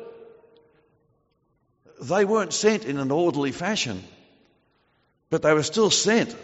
They 2.01 2.25
weren't 2.25 2.55
sent 2.55 2.85
in 2.87 2.99
an 2.99 3.11
orderly 3.11 3.53
fashion, 3.53 4.03
but 5.31 5.43
they 5.43 5.53
were 5.53 5.63
still 5.63 5.91
sent 5.91 6.35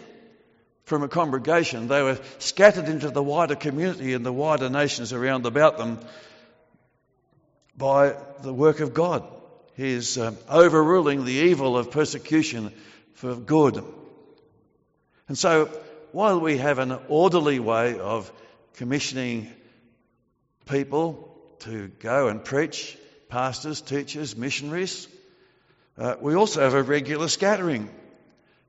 from 0.83 1.03
a 1.03 1.07
congregation. 1.07 1.87
They 1.87 2.03
were 2.03 2.19
scattered 2.37 2.89
into 2.89 3.09
the 3.09 3.23
wider 3.23 3.55
community 3.55 4.13
and 4.13 4.25
the 4.25 4.31
wider 4.31 4.69
nations 4.69 5.13
around 5.13 5.45
about 5.45 5.77
them 5.77 5.99
by 7.75 8.15
the 8.43 8.53
work 8.53 8.81
of 8.81 8.93
God. 8.93 9.23
He 9.75 9.89
is 9.89 10.17
uh, 10.17 10.33
overruling 10.47 11.25
the 11.25 11.33
evil 11.49 11.75
of 11.75 11.91
persecution 11.91 12.71
for 13.15 13.35
good. 13.35 13.83
And 15.27 15.37
so, 15.37 15.65
while 16.11 16.39
we 16.39 16.57
have 16.57 16.77
an 16.77 16.99
orderly 17.07 17.59
way 17.59 17.97
of 17.97 18.31
commissioning 18.75 19.51
people 20.65 21.35
to 21.59 21.89
go 21.99 22.27
and 22.27 22.43
preach, 22.43 22.97
pastors, 23.29 23.81
teachers, 23.81 24.35
missionaries, 24.35 25.07
uh, 25.97 26.15
we 26.19 26.35
also 26.35 26.61
have 26.61 26.73
a 26.73 26.83
regular 26.83 27.27
scattering. 27.27 27.89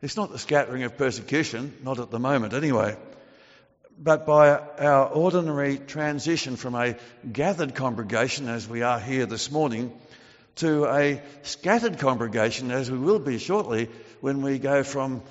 It's 0.00 0.16
not 0.16 0.30
the 0.30 0.38
scattering 0.38 0.82
of 0.82 0.98
persecution, 0.98 1.72
not 1.82 1.98
at 2.00 2.10
the 2.10 2.18
moment 2.18 2.52
anyway, 2.52 2.96
but 3.98 4.26
by 4.26 4.50
our 4.50 5.06
ordinary 5.06 5.78
transition 5.78 6.56
from 6.56 6.74
a 6.74 6.96
gathered 7.30 7.74
congregation, 7.74 8.48
as 8.48 8.68
we 8.68 8.82
are 8.82 8.98
here 8.98 9.26
this 9.26 9.50
morning, 9.50 9.92
to 10.56 10.86
a 10.86 11.22
scattered 11.42 11.98
congregation, 11.98 12.70
as 12.70 12.90
we 12.90 12.98
will 12.98 13.20
be 13.20 13.38
shortly 13.38 13.88
when 14.20 14.42
we 14.42 14.58
go 14.58 14.82
from 14.82 15.22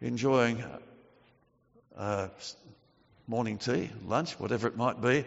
enjoying 0.00 0.62
uh, 1.96 2.28
morning 3.26 3.58
tea, 3.58 3.90
lunch, 4.06 4.38
whatever 4.38 4.68
it 4.68 4.76
might 4.76 5.00
be, 5.00 5.24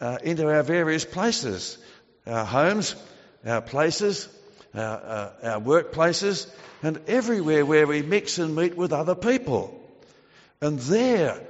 uh, 0.00 0.18
into 0.22 0.48
our 0.48 0.62
various 0.62 1.04
places, 1.04 1.78
our 2.26 2.44
homes, 2.44 2.96
our 3.44 3.60
places, 3.60 4.28
our, 4.74 4.80
uh, 4.82 5.30
our 5.42 5.60
workplaces, 5.60 6.50
and 6.82 7.00
everywhere 7.06 7.66
where 7.66 7.86
we 7.86 8.02
mix 8.02 8.38
and 8.38 8.56
meet 8.56 8.76
with 8.76 8.92
other 8.92 9.14
people. 9.14 9.78
And 10.60 10.78
there, 10.78 11.40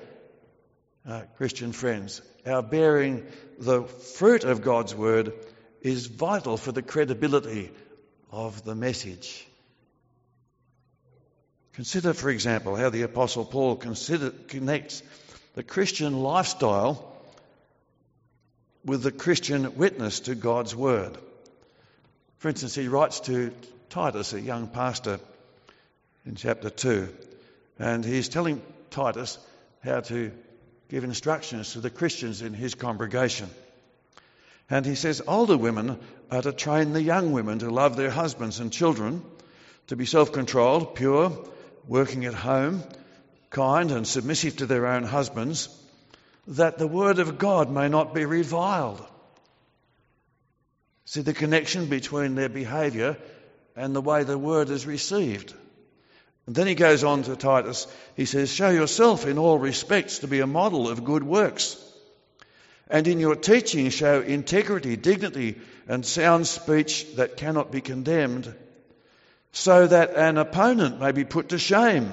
uh, 1.06 1.22
Christian 1.36 1.72
friends, 1.72 2.20
our 2.44 2.62
bearing 2.62 3.24
the 3.58 3.84
fruit 3.84 4.44
of 4.44 4.62
God's 4.62 4.94
word 4.94 5.32
is 5.80 6.06
vital 6.06 6.56
for 6.56 6.72
the 6.72 6.82
credibility 6.82 7.70
of 8.32 8.64
the 8.64 8.74
message. 8.74 9.46
Consider, 11.74 12.14
for 12.14 12.30
example, 12.30 12.74
how 12.74 12.90
the 12.90 13.02
Apostle 13.02 13.44
Paul 13.44 13.76
consider, 13.76 14.30
connects 14.30 15.02
the 15.54 15.62
Christian 15.62 16.20
lifestyle 16.20 17.12
with 18.84 19.02
the 19.02 19.12
Christian 19.12 19.76
witness 19.76 20.20
to 20.20 20.34
God's 20.34 20.74
word. 20.74 21.16
For 22.38 22.48
instance, 22.48 22.74
he 22.74 22.88
writes 22.88 23.20
to 23.20 23.52
Titus, 23.88 24.32
a 24.32 24.40
young 24.40 24.66
pastor, 24.66 25.20
in 26.26 26.34
chapter 26.34 26.70
2. 26.70 27.08
And 27.78 28.04
he's 28.04 28.28
telling 28.28 28.60
Titus 28.90 29.38
how 29.82 30.00
to 30.00 30.32
give 30.88 31.04
instructions 31.04 31.72
to 31.72 31.80
the 31.80 31.90
Christians 31.90 32.42
in 32.42 32.52
his 32.52 32.74
congregation. 32.74 33.48
And 34.68 34.84
he 34.84 34.94
says 34.94 35.22
older 35.26 35.56
women 35.56 35.98
are 36.30 36.42
to 36.42 36.52
train 36.52 36.92
the 36.92 37.02
young 37.02 37.32
women 37.32 37.60
to 37.60 37.70
love 37.70 37.96
their 37.96 38.10
husbands 38.10 38.60
and 38.60 38.72
children, 38.72 39.22
to 39.86 39.96
be 39.96 40.06
self 40.06 40.32
controlled, 40.32 40.94
pure, 40.94 41.32
working 41.86 42.24
at 42.24 42.34
home, 42.34 42.82
kind 43.54 43.90
and 43.90 44.06
submissive 44.06 44.56
to 44.58 44.66
their 44.66 44.86
own 44.86 45.04
husbands, 45.04 45.68
that 46.46 46.76
the 46.76 46.86
word 46.86 47.18
of 47.18 47.38
God 47.38 47.70
may 47.70 47.88
not 47.88 48.12
be 48.12 48.26
reviled. 48.26 49.02
See 51.06 51.22
the 51.22 51.32
connection 51.32 51.86
between 51.86 52.34
their 52.34 52.48
behaviour 52.48 53.16
and 53.76 53.94
the 53.94 54.00
way 54.00 54.24
the 54.24 54.36
word 54.36 54.68
is 54.68 54.86
received. 54.86 55.54
And 56.46 56.54
then 56.54 56.66
he 56.66 56.74
goes 56.74 57.04
on 57.04 57.22
to 57.22 57.36
Titus, 57.36 57.86
he 58.16 58.26
says, 58.26 58.52
Show 58.52 58.70
yourself 58.70 59.26
in 59.26 59.38
all 59.38 59.58
respects 59.58 60.18
to 60.18 60.28
be 60.28 60.40
a 60.40 60.46
model 60.46 60.88
of 60.88 61.04
good 61.04 61.22
works. 61.22 61.80
And 62.90 63.06
in 63.08 63.18
your 63.18 63.36
teaching, 63.36 63.88
show 63.88 64.20
integrity, 64.20 64.96
dignity, 64.96 65.58
and 65.88 66.04
sound 66.04 66.46
speech 66.46 67.16
that 67.16 67.38
cannot 67.38 67.72
be 67.72 67.80
condemned, 67.80 68.52
so 69.52 69.86
that 69.86 70.16
an 70.16 70.36
opponent 70.36 71.00
may 71.00 71.12
be 71.12 71.24
put 71.24 71.50
to 71.50 71.58
shame, 71.58 72.10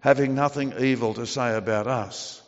having 0.00 0.34
nothing 0.34 0.74
evil 0.78 1.14
to 1.14 1.26
say 1.26 1.56
about 1.56 1.86
us. 1.86 2.42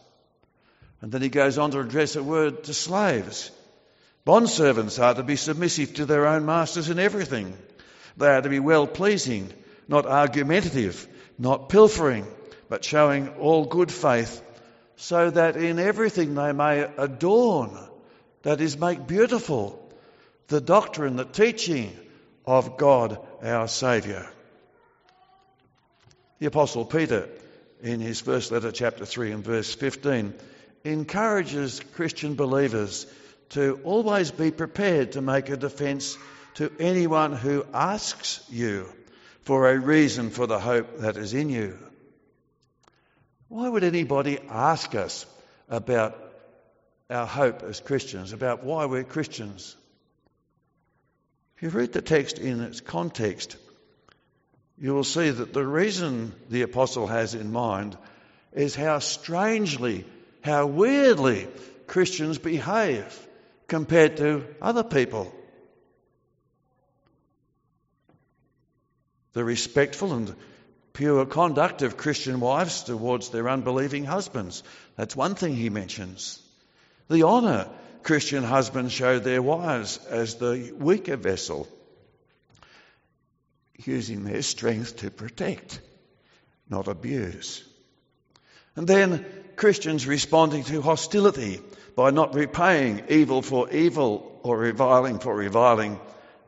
And 1.00 1.10
then 1.10 1.22
he 1.22 1.28
goes 1.28 1.58
on 1.58 1.70
to 1.72 1.80
address 1.80 2.16
a 2.16 2.22
word 2.22 2.64
to 2.64 2.74
slaves. 2.74 3.50
Bondservants 4.26 5.02
are 5.02 5.14
to 5.14 5.22
be 5.22 5.36
submissive 5.36 5.94
to 5.94 6.06
their 6.06 6.26
own 6.26 6.46
masters 6.46 6.88
in 6.88 6.98
everything. 6.98 7.56
They 8.16 8.28
are 8.28 8.42
to 8.42 8.48
be 8.48 8.60
well 8.60 8.86
pleasing 8.86 9.52
not 9.88 10.06
argumentative, 10.06 11.06
not 11.38 11.68
pilfering, 11.68 12.26
but 12.68 12.84
showing 12.84 13.28
all 13.28 13.66
good 13.66 13.90
faith, 13.90 14.42
so 14.96 15.30
that 15.30 15.56
in 15.56 15.78
everything 15.78 16.34
they 16.34 16.52
may 16.52 16.80
adorn, 16.96 17.76
that 18.42 18.60
is, 18.60 18.78
make 18.78 19.06
beautiful, 19.06 19.78
the 20.48 20.60
doctrine, 20.60 21.16
the 21.16 21.24
teaching 21.24 21.94
of 22.46 22.76
God 22.76 23.18
our 23.42 23.68
Saviour. 23.68 24.26
The 26.38 26.46
Apostle 26.46 26.84
Peter, 26.84 27.28
in 27.82 28.00
his 28.00 28.20
first 28.20 28.52
letter, 28.52 28.70
chapter 28.70 29.04
3 29.04 29.32
and 29.32 29.44
verse 29.44 29.74
15, 29.74 30.34
encourages 30.84 31.80
Christian 31.94 32.34
believers 32.34 33.06
to 33.50 33.80
always 33.84 34.30
be 34.30 34.50
prepared 34.50 35.12
to 35.12 35.20
make 35.20 35.48
a 35.48 35.56
defence 35.56 36.16
to 36.54 36.72
anyone 36.78 37.32
who 37.32 37.66
asks 37.74 38.42
you 38.48 38.88
for 39.42 39.68
a 39.68 39.78
reason 39.78 40.30
for 40.30 40.46
the 40.46 40.58
hope 40.58 40.98
that 40.98 41.16
is 41.16 41.34
in 41.34 41.50
you. 41.50 41.78
Why 43.48 43.68
would 43.68 43.84
anybody 43.84 44.38
ask 44.48 44.94
us 44.94 45.26
about 45.68 46.16
our 47.10 47.26
hope 47.26 47.62
as 47.62 47.80
Christians, 47.80 48.32
about 48.32 48.64
why 48.64 48.86
we're 48.86 49.04
Christians? 49.04 49.76
If 51.56 51.62
you 51.64 51.68
read 51.68 51.92
the 51.92 52.00
text 52.00 52.38
in 52.38 52.60
its 52.60 52.80
context, 52.80 53.56
you 54.82 54.92
will 54.92 55.04
see 55.04 55.30
that 55.30 55.54
the 55.54 55.66
reason 55.66 56.34
the 56.50 56.62
apostle 56.62 57.06
has 57.06 57.34
in 57.34 57.52
mind 57.52 57.96
is 58.52 58.74
how 58.74 58.98
strangely, 58.98 60.04
how 60.42 60.66
weirdly 60.66 61.48
Christians 61.86 62.36
behave 62.36 63.28
compared 63.68 64.18
to 64.18 64.44
other 64.60 64.84
people. 64.84 65.32
the 69.32 69.44
respectful 69.44 70.12
and 70.12 70.34
pure 70.92 71.24
conduct 71.24 71.82
of 71.82 71.96
Christian 71.96 72.40
wives 72.40 72.82
towards 72.82 73.30
their 73.30 73.48
unbelieving 73.48 74.04
husbands. 74.04 74.62
That's 74.96 75.16
one 75.16 75.34
thing 75.34 75.56
he 75.56 75.70
mentions. 75.70 76.40
The 77.08 77.22
honour 77.24 77.68
Christian 78.02 78.44
husbands 78.44 78.92
show 78.92 79.18
their 79.18 79.42
wives 79.42 79.98
as 80.08 80.34
the 80.34 80.74
weaker 80.78 81.16
vessel, 81.16 81.66
using 83.84 84.24
their 84.24 84.42
strength 84.42 84.98
to 84.98 85.10
protect, 85.10 85.80
not 86.68 86.88
abuse. 86.88 87.64
And 88.76 88.86
then 88.86 89.24
Christians 89.56 90.06
responding 90.06 90.64
to 90.64 90.82
hostility 90.82 91.60
by 91.96 92.10
not 92.10 92.34
repaying 92.34 93.04
evil 93.08 93.42
for 93.42 93.70
evil 93.70 94.40
or 94.42 94.58
reviling 94.58 95.18
for 95.18 95.34
reviling, 95.34 96.00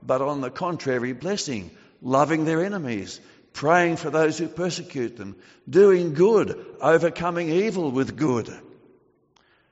but 0.03 0.23
on 0.23 0.41
the 0.41 0.51
contrary, 0.51 1.13
blessing 1.13 1.71
loving 2.05 2.45
their 2.45 2.65
enemies, 2.65 3.19
praying 3.55 3.97
for 3.97 4.11
those 4.11 4.39
who 4.39 4.47
persecute 4.47 5.17
them, 5.17 5.35
doing 5.69 6.15
good, 6.15 6.65
overcoming 6.81 7.49
evil 7.49 7.91
with 7.91 8.17
good. 8.17 8.53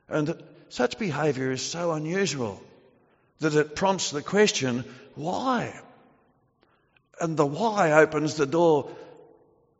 And 0.08 0.42
such 0.70 0.98
behavior 0.98 1.52
is 1.52 1.62
so 1.62 1.92
unusual 1.92 2.60
that 3.40 3.54
it 3.54 3.76
prompts 3.76 4.10
the 4.10 4.22
question, 4.22 4.84
why? 5.14 5.78
And 7.20 7.36
the 7.36 7.46
why 7.46 7.92
opens 7.92 8.34
the 8.36 8.46
door 8.46 8.90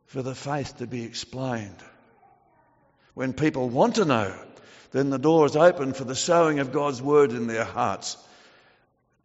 for 0.05 0.21
the 0.21 0.35
faith 0.35 0.77
to 0.77 0.87
be 0.87 1.03
explained. 1.03 1.83
When 3.13 3.33
people 3.33 3.69
want 3.69 3.95
to 3.95 4.05
know, 4.05 4.35
then 4.91 5.09
the 5.09 5.17
door 5.17 5.45
is 5.45 5.55
open 5.55 5.93
for 5.93 6.03
the 6.03 6.15
sowing 6.15 6.59
of 6.59 6.71
God's 6.71 7.01
word 7.01 7.31
in 7.31 7.47
their 7.47 7.63
hearts 7.63 8.17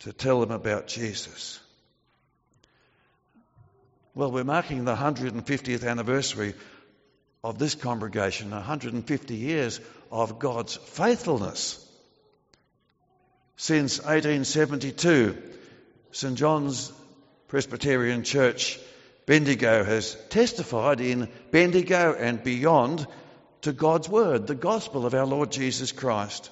to 0.01 0.13
tell 0.13 0.41
them 0.41 0.51
about 0.51 0.87
Jesus. 0.87 1.61
Well, 4.15 4.33
we're 4.33 4.45
marking 4.45 4.85
the 4.85 4.97
150th 4.97 5.87
anniversary 5.87 6.55
of 7.45 7.59
this 7.59 7.75
congregation, 7.75 8.51
150 8.51 9.35
years 9.35 9.81
of 10.11 10.39
God's 10.39 10.77
faithfulness. 10.77 11.85
Since 13.57 13.99
1872, 13.99 15.37
St 16.13 16.35
John's 16.37 16.93
Presbyterian 17.49 18.23
Church, 18.23 18.79
Bendigo, 19.27 19.83
has 19.85 20.17
testified 20.29 21.01
in 21.01 21.29
Bendigo 21.51 22.15
and 22.15 22.43
beyond 22.43 23.07
to 23.63 23.73
God's 23.73 24.09
Word, 24.09 24.47
the 24.47 24.55
gospel 24.55 25.07
of 25.07 25.15
our 25.15 25.27
Lord 25.27 25.51
Jesus 25.51 25.91
Christ. 25.93 26.51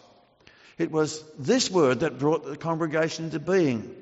It 0.79 0.91
was 0.91 1.23
this 1.39 1.71
word 1.71 2.01
that 2.01 2.19
brought 2.19 2.45
the 2.45 2.57
congregation 2.57 3.27
into 3.27 3.39
being. 3.39 3.95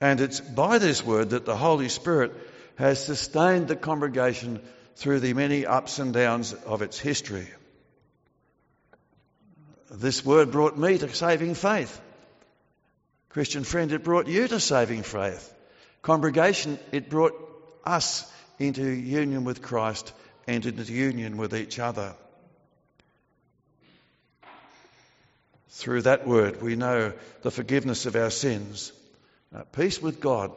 And 0.00 0.20
it's 0.20 0.40
by 0.40 0.78
this 0.78 1.04
word 1.04 1.30
that 1.30 1.44
the 1.44 1.56
Holy 1.56 1.88
Spirit 1.88 2.32
has 2.76 3.04
sustained 3.04 3.68
the 3.68 3.76
congregation 3.76 4.60
through 4.96 5.20
the 5.20 5.34
many 5.34 5.64
ups 5.64 5.98
and 5.98 6.12
downs 6.12 6.52
of 6.52 6.82
its 6.82 6.98
history. 6.98 7.48
This 9.90 10.24
word 10.24 10.50
brought 10.50 10.76
me 10.76 10.98
to 10.98 11.14
saving 11.14 11.54
faith. 11.54 12.00
Christian 13.34 13.64
friend, 13.64 13.90
it 13.90 14.04
brought 14.04 14.28
you 14.28 14.46
to 14.46 14.60
saving 14.60 15.02
faith. 15.02 15.52
Congregation, 16.02 16.78
it 16.92 17.10
brought 17.10 17.34
us 17.84 18.32
into 18.60 18.84
union 18.84 19.42
with 19.42 19.60
Christ 19.60 20.12
and 20.46 20.64
into 20.64 20.84
union 20.84 21.36
with 21.36 21.52
each 21.52 21.80
other. 21.80 22.14
Through 25.70 26.02
that 26.02 26.28
word, 26.28 26.62
we 26.62 26.76
know 26.76 27.12
the 27.42 27.50
forgiveness 27.50 28.06
of 28.06 28.14
our 28.14 28.30
sins 28.30 28.92
uh, 29.52 29.64
peace 29.72 30.00
with 30.00 30.20
God 30.20 30.52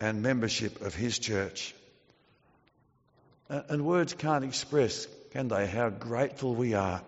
and 0.00 0.22
membership 0.22 0.82
of 0.82 0.94
His 0.94 1.18
church. 1.18 1.74
Uh, 3.50 3.62
and 3.68 3.84
words 3.84 4.14
can't 4.14 4.44
express, 4.44 5.08
can 5.32 5.48
they, 5.48 5.66
how 5.66 5.90
grateful 5.90 6.54
we 6.54 6.74
are 6.74 7.02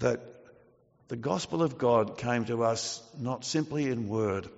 that 0.00 0.20
the 1.08 1.16
gospel 1.16 1.62
of 1.62 1.78
God 1.78 2.18
came 2.18 2.44
to 2.46 2.64
us 2.64 3.02
not 3.18 3.44
simply 3.44 3.86
in 3.86 4.08
word, 4.08 4.48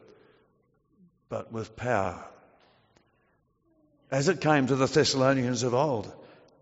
but 1.28 1.52
with 1.52 1.76
power. 1.76 2.24
As 4.11 4.28
it 4.28 4.40
came 4.40 4.66
to 4.66 4.76
the 4.76 4.87
Thessalonians 4.87 5.62
of 5.62 5.74
old, 5.74 6.11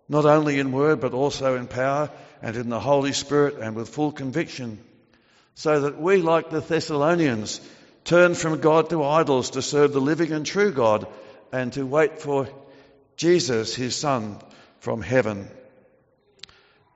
not 0.08 0.24
only 0.24 0.58
in 0.58 0.72
word, 0.72 1.00
but 1.00 1.12
also 1.12 1.56
in 1.56 1.68
power 1.68 2.10
and 2.42 2.56
in 2.56 2.68
the 2.68 2.80
Holy 2.80 3.12
Spirit 3.12 3.58
and 3.60 3.76
with 3.76 3.88
full 3.88 4.10
conviction, 4.10 4.80
so 5.54 5.82
that 5.82 6.00
we, 6.00 6.16
like 6.16 6.50
the 6.50 6.60
Thessalonians, 6.60 7.60
turn 8.04 8.34
from 8.34 8.60
God 8.60 8.90
to 8.90 9.04
idols 9.04 9.50
to 9.50 9.62
serve 9.62 9.92
the 9.92 10.00
living 10.00 10.32
and 10.32 10.44
true 10.44 10.72
God 10.72 11.06
and 11.52 11.72
to 11.74 11.86
wait 11.86 12.20
for 12.20 12.48
Jesus, 13.16 13.74
his 13.74 13.94
Son, 13.94 14.38
from 14.80 15.00
heaven. 15.00 15.48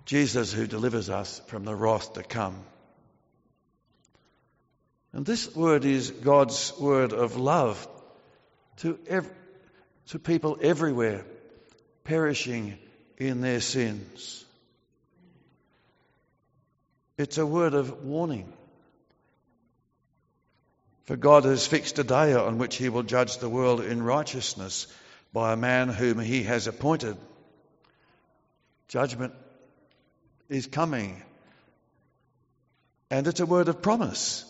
Jesus 0.05 0.53
who 0.53 0.67
delivers 0.67 1.09
us 1.09 1.41
from 1.47 1.65
the 1.65 1.75
wrath 1.75 2.15
to 2.15 2.25
come. 2.25 2.65
And 5.21 5.27
this 5.27 5.55
word 5.55 5.85
is 5.85 6.11
God's 6.11 6.73
word 6.81 7.13
of 7.13 7.37
love 7.37 7.87
to, 8.79 8.99
ev- 9.07 9.31
to 10.07 10.19
people 10.19 10.57
everywhere 10.63 11.27
perishing 12.05 12.79
in 13.19 13.43
their 13.43 13.61
sins. 13.61 14.43
It's 17.19 17.37
a 17.37 17.45
word 17.45 17.75
of 17.75 18.03
warning. 18.03 18.51
For 21.05 21.17
God 21.17 21.45
has 21.45 21.67
fixed 21.67 21.99
a 21.99 22.05
day 22.05 22.33
on 22.33 22.57
which 22.57 22.77
he 22.77 22.89
will 22.89 23.03
judge 23.03 23.37
the 23.37 23.51
world 23.51 23.83
in 23.83 24.03
righteousness 24.03 24.87
by 25.35 25.53
a 25.53 25.57
man 25.57 25.91
whom 25.91 26.19
he 26.19 26.45
has 26.45 26.67
appointed. 26.67 27.19
Judgment 28.89 29.35
is 30.49 30.67
coming. 30.67 31.23
And 33.11 33.27
it's 33.27 33.41
a 33.41 33.45
word 33.45 33.69
of 33.69 33.83
promise. 33.83 34.47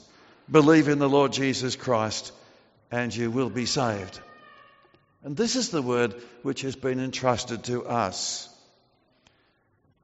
Believe 0.51 0.89
in 0.89 0.99
the 0.99 1.09
Lord 1.09 1.33
Jesus 1.33 1.77
Christ 1.77 2.33
and 2.91 3.15
you 3.15 3.31
will 3.31 3.51
be 3.51 3.67
saved. 3.67 4.19
And 5.23 5.37
this 5.37 5.55
is 5.55 5.71
the 5.71 5.83
word 5.83 6.15
which 6.43 6.63
has 6.63 6.75
been 6.75 6.99
entrusted 6.99 7.65
to 7.65 7.87
us. 7.87 8.49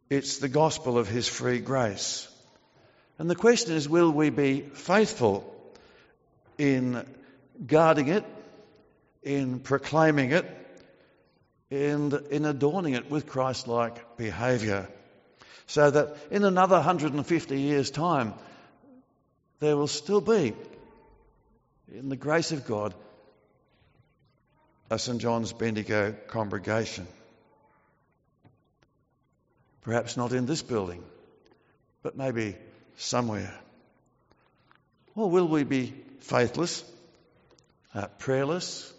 It's 0.09 0.39
the 0.39 0.49
gospel 0.49 0.99
of 0.99 1.09
his 1.09 1.27
free 1.27 1.59
grace. 1.59 2.29
And 3.19 3.29
the 3.29 3.35
question 3.35 3.75
is 3.75 3.89
will 3.89 4.13
we 4.13 4.31
be 4.31 4.61
faithful 4.61 5.53
in 6.59 7.05
guarding 7.67 8.09
it, 8.09 8.25
in 9.25 9.59
proclaiming 9.59 10.31
it, 10.31 10.47
and 11.73 12.13
in 12.31 12.45
adorning 12.45 12.95
it 12.95 13.11
with 13.11 13.27
Christ 13.27 13.67
like 13.67 14.17
behaviour? 14.17 14.89
So 15.67 15.91
that 15.91 16.17
in 16.31 16.45
another 16.45 16.77
150 16.77 17.61
years' 17.61 17.91
time, 17.91 18.35
there 19.61 19.77
will 19.77 19.87
still 19.87 20.21
be, 20.21 20.55
in 21.93 22.09
the 22.09 22.17
grace 22.17 22.53
of 22.53 22.67
God, 22.67 22.95
a 24.91 24.99
St. 24.99 25.21
John's 25.21 25.53
Bendigo 25.53 26.15
congregation. 26.29 27.07
Perhaps 29.83 30.17
not 30.17 30.33
in 30.33 30.47
this 30.47 30.63
building, 30.63 31.03
but 32.03 32.17
maybe 32.17 32.57
somewhere. 32.97 33.55
Or 35.15 35.31
will 35.31 35.49
we 35.49 35.65
be 35.65 35.95
faithless, 36.21 36.85
uh, 37.95 38.09
prayerless, 38.19 38.93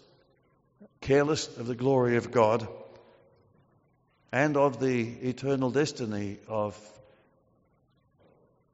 careless 1.01 1.47
of 1.57 1.67
the 1.67 1.75
glory 1.75 2.17
of 2.17 2.31
God 2.31 2.67
and 4.31 4.57
of 4.57 4.79
the 4.79 5.01
eternal 5.01 5.71
destiny 5.71 6.37
of 6.47 6.77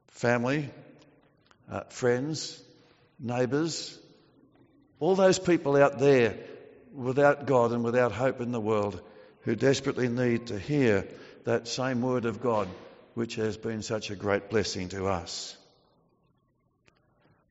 family, 0.08 0.70
uh, 1.70 1.82
friends, 1.90 2.62
neighbours, 3.20 3.98
all 5.00 5.16
those 5.16 5.40
people 5.40 5.76
out 5.76 6.00
there 6.00 6.38
without 6.94 7.46
God 7.46 7.72
and 7.72 7.84
without 7.84 8.12
hope 8.12 8.42
in 8.42 8.52
the 8.52 8.60
world 8.60 9.02
who 9.42 9.56
desperately 9.56 10.08
need 10.08 10.48
to 10.48 10.60
hear 10.60 11.08
that 11.44 11.68
same 11.68 12.02
word 12.02 12.26
of 12.26 12.42
God 12.42 12.68
which 13.14 13.36
has 13.36 13.58
been 13.58 13.82
such 13.82 14.10
a 14.10 14.16
great 14.16 14.50
blessing 14.50 14.90
to 14.90 15.08
us. 15.08 15.58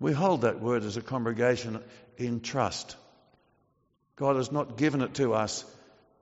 We 0.00 0.12
hold 0.12 0.40
that 0.40 0.60
word 0.60 0.82
as 0.82 0.96
a 0.96 1.02
congregation 1.02 1.80
in 2.16 2.40
trust. 2.40 2.96
God 4.16 4.36
has 4.36 4.50
not 4.50 4.76
given 4.76 5.02
it 5.02 5.14
to 5.14 5.34
us 5.34 5.64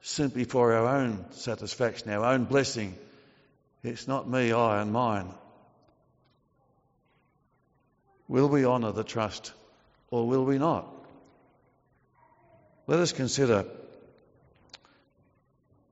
simply 0.02 0.44
for 0.44 0.72
our 0.72 0.96
own 0.96 1.24
satisfaction, 1.32 2.10
our 2.10 2.24
own 2.24 2.44
blessing. 2.44 2.94
It's 3.82 4.08
not 4.08 4.28
me, 4.28 4.52
I, 4.52 4.82
and 4.82 4.92
mine. 4.92 5.32
Will 8.30 8.48
we 8.48 8.64
honour 8.64 8.92
the 8.92 9.02
trust 9.02 9.52
or 10.12 10.28
will 10.28 10.44
we 10.44 10.56
not? 10.56 10.86
Let 12.86 13.00
us 13.00 13.10
consider 13.10 13.66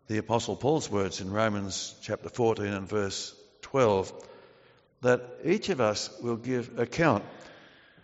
the 0.06 0.18
Apostle 0.18 0.54
Paul's 0.54 0.88
words 0.88 1.20
in 1.20 1.32
Romans 1.32 1.96
chapter 2.00 2.28
14 2.28 2.66
and 2.66 2.88
verse 2.88 3.34
12 3.62 4.12
that 5.00 5.20
each 5.44 5.68
of 5.70 5.80
us 5.80 6.10
will 6.22 6.36
give 6.36 6.78
account 6.78 7.24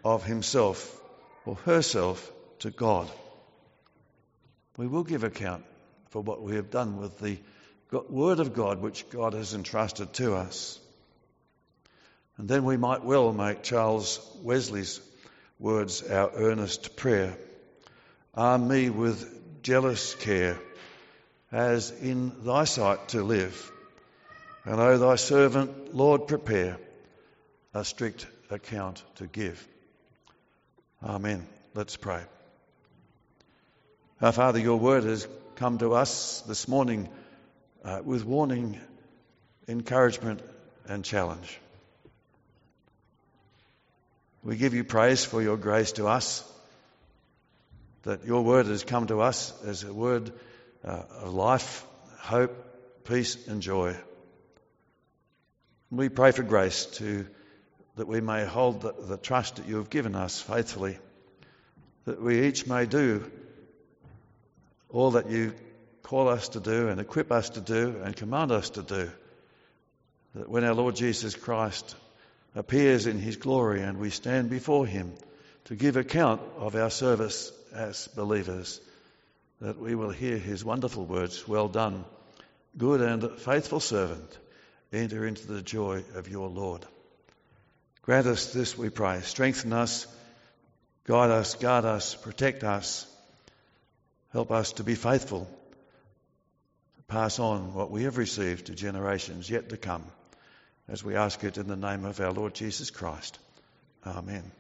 of 0.05 0.25
himself 0.25 1.01
or 1.47 1.55
herself 1.55 2.33
to 2.59 2.73
God. 2.73 3.09
We 4.77 4.89
will 4.89 5.05
give 5.05 5.23
account 5.23 5.65
for 6.09 6.21
what 6.21 6.43
we 6.43 6.57
have 6.57 6.73
done 6.73 6.97
with 6.97 7.21
the 7.21 7.39
Word 8.11 8.41
of 8.41 8.53
God 8.53 8.83
which 8.83 9.09
God 9.11 9.35
has 9.35 9.55
entrusted 9.55 10.13
to 10.15 10.35
us. 10.35 10.81
And 12.37 12.49
then 12.49 12.65
we 12.65 12.77
might 12.77 13.05
well 13.05 13.33
make 13.33 13.63
Charles 13.63 14.21
Wesley's 14.43 15.01
words 15.59 16.03
our 16.03 16.31
earnest 16.35 16.97
prayer. 16.97 17.37
Arm 18.35 18.67
me 18.67 18.91
with 18.91 19.63
jealous 19.63 20.15
care, 20.15 20.59
as 21.53 21.91
in 21.91 22.33
thy 22.45 22.65
sight 22.65 23.09
to 23.09 23.23
live. 23.23 23.71
And 24.65 24.81
O 24.81 24.99
thy 24.99 25.17
servant, 25.17 25.95
Lord, 25.95 26.27
prepare 26.27 26.79
a 27.73 27.85
strict 27.85 28.27
account 28.51 29.03
to 29.17 29.27
give. 29.27 29.67
Amen. 31.03 31.47
Let's 31.75 31.97
pray. 31.97 32.23
Our 34.21 34.33
Father, 34.33 34.59
your 34.59 34.79
word 34.79 35.05
has 35.05 35.29
come 35.57 35.79
to 35.79 35.95
us 35.95 36.41
this 36.43 36.67
morning 36.67 37.09
uh, 37.85 38.01
with 38.05 38.25
warning, 38.25 38.81
encouragement, 39.69 40.41
and 40.89 41.05
challenge. 41.05 41.61
We 44.45 44.57
give 44.57 44.75
you 44.75 44.85
praise 44.85 45.25
for 45.25 45.41
your 45.41 45.57
grace 45.57 45.93
to 45.93 46.07
us, 46.07 46.45
that 48.03 48.27
your 48.27 48.45
word 48.45 48.67
has 48.67 48.85
come 48.85 49.07
to 49.07 49.23
us 49.23 49.55
as 49.65 49.85
a 49.85 49.93
word 49.93 50.33
uh, 50.85 51.03
of 51.23 51.33
life, 51.33 51.87
hope, 52.19 52.55
peace, 53.05 53.49
and 53.49 53.63
joy. 53.63 53.97
We 55.91 56.11
pray 56.11 56.33
for 56.33 56.43
grace 56.43 56.85
to 56.97 57.27
that 57.97 58.07
we 58.07 58.21
may 58.21 58.45
hold 58.45 58.83
the, 58.83 58.95
the 59.07 59.17
trust 59.17 59.57
that 59.57 59.67
you 59.67 59.77
have 59.77 59.89
given 59.89 60.15
us 60.15 60.41
faithfully, 60.41 60.99
that 62.05 62.21
we 62.21 62.47
each 62.47 62.67
may 62.67 62.85
do 62.85 63.31
all 64.91 65.13
that 65.13 65.31
you 65.31 65.55
call 66.03 66.29
us 66.29 66.51
to 66.51 66.61
do 66.61 66.89
and 66.89 67.01
equip 67.01 67.33
us 67.33 67.51
to 67.51 67.63
do 67.63 67.97
and 68.05 68.15
command 68.15 68.53
us 68.53 68.71
to 68.71 68.83
do. 68.83 69.11
That 70.35 70.51
when 70.51 70.65
our 70.65 70.75
Lord 70.75 70.97
Jesus 70.97 71.35
Christ 71.35 71.97
appears 72.55 73.07
in 73.07 73.19
his 73.19 73.37
glory 73.37 73.83
and 73.83 73.99
we 73.99 74.11
stand 74.11 74.51
before 74.51 74.87
him 74.87 75.13
to 75.65 75.75
give 75.75 75.97
account 75.97 76.41
of 76.59 76.75
our 76.77 76.91
service 76.91 77.53
as 77.73 78.09
believers, 78.09 78.81
that 79.61 79.79
we 79.79 79.95
will 79.95 80.11
hear 80.11 80.39
his 80.39 80.65
wonderful 80.65 81.05
words 81.05 81.47
Well 81.49 81.69
done, 81.69 82.05
good 82.77 83.01
and 83.01 83.39
faithful 83.39 83.81
servant. 83.81 84.39
Enter 84.93 85.27
into 85.27 85.49
the 85.49 85.63
joy 85.63 86.05
of 86.15 86.29
your 86.29 86.49
Lord. 86.49 86.87
Grant 88.03 88.27
us 88.27 88.53
this, 88.53 88.79
we 88.79 88.91
pray. 88.91 89.21
Strengthen 89.23 89.73
us, 89.73 90.07
guide 91.05 91.31
us, 91.31 91.55
guard 91.57 91.85
us, 91.85 92.15
protect 92.15 92.63
us. 92.63 93.07
Help 94.33 94.53
us 94.53 94.73
to 94.75 94.85
be 94.85 94.95
faithful, 94.95 95.49
pass 97.09 97.39
on 97.39 97.73
what 97.73 97.91
we 97.91 98.03
have 98.05 98.19
received 98.19 98.67
to 98.67 98.75
generations 98.75 99.49
yet 99.49 99.71
to 99.71 99.77
come 99.77 100.05
as 100.89 101.03
we 101.03 101.17
ask 101.17 101.43
it 101.45 101.59
in 101.59 101.67
the 101.67 101.77
name 101.77 102.05
of 102.05 102.21
our 102.21 102.33
Lord 102.33 102.55
Jesus 102.55 102.91
Christ. 102.91 103.39
Amen. 104.07 104.51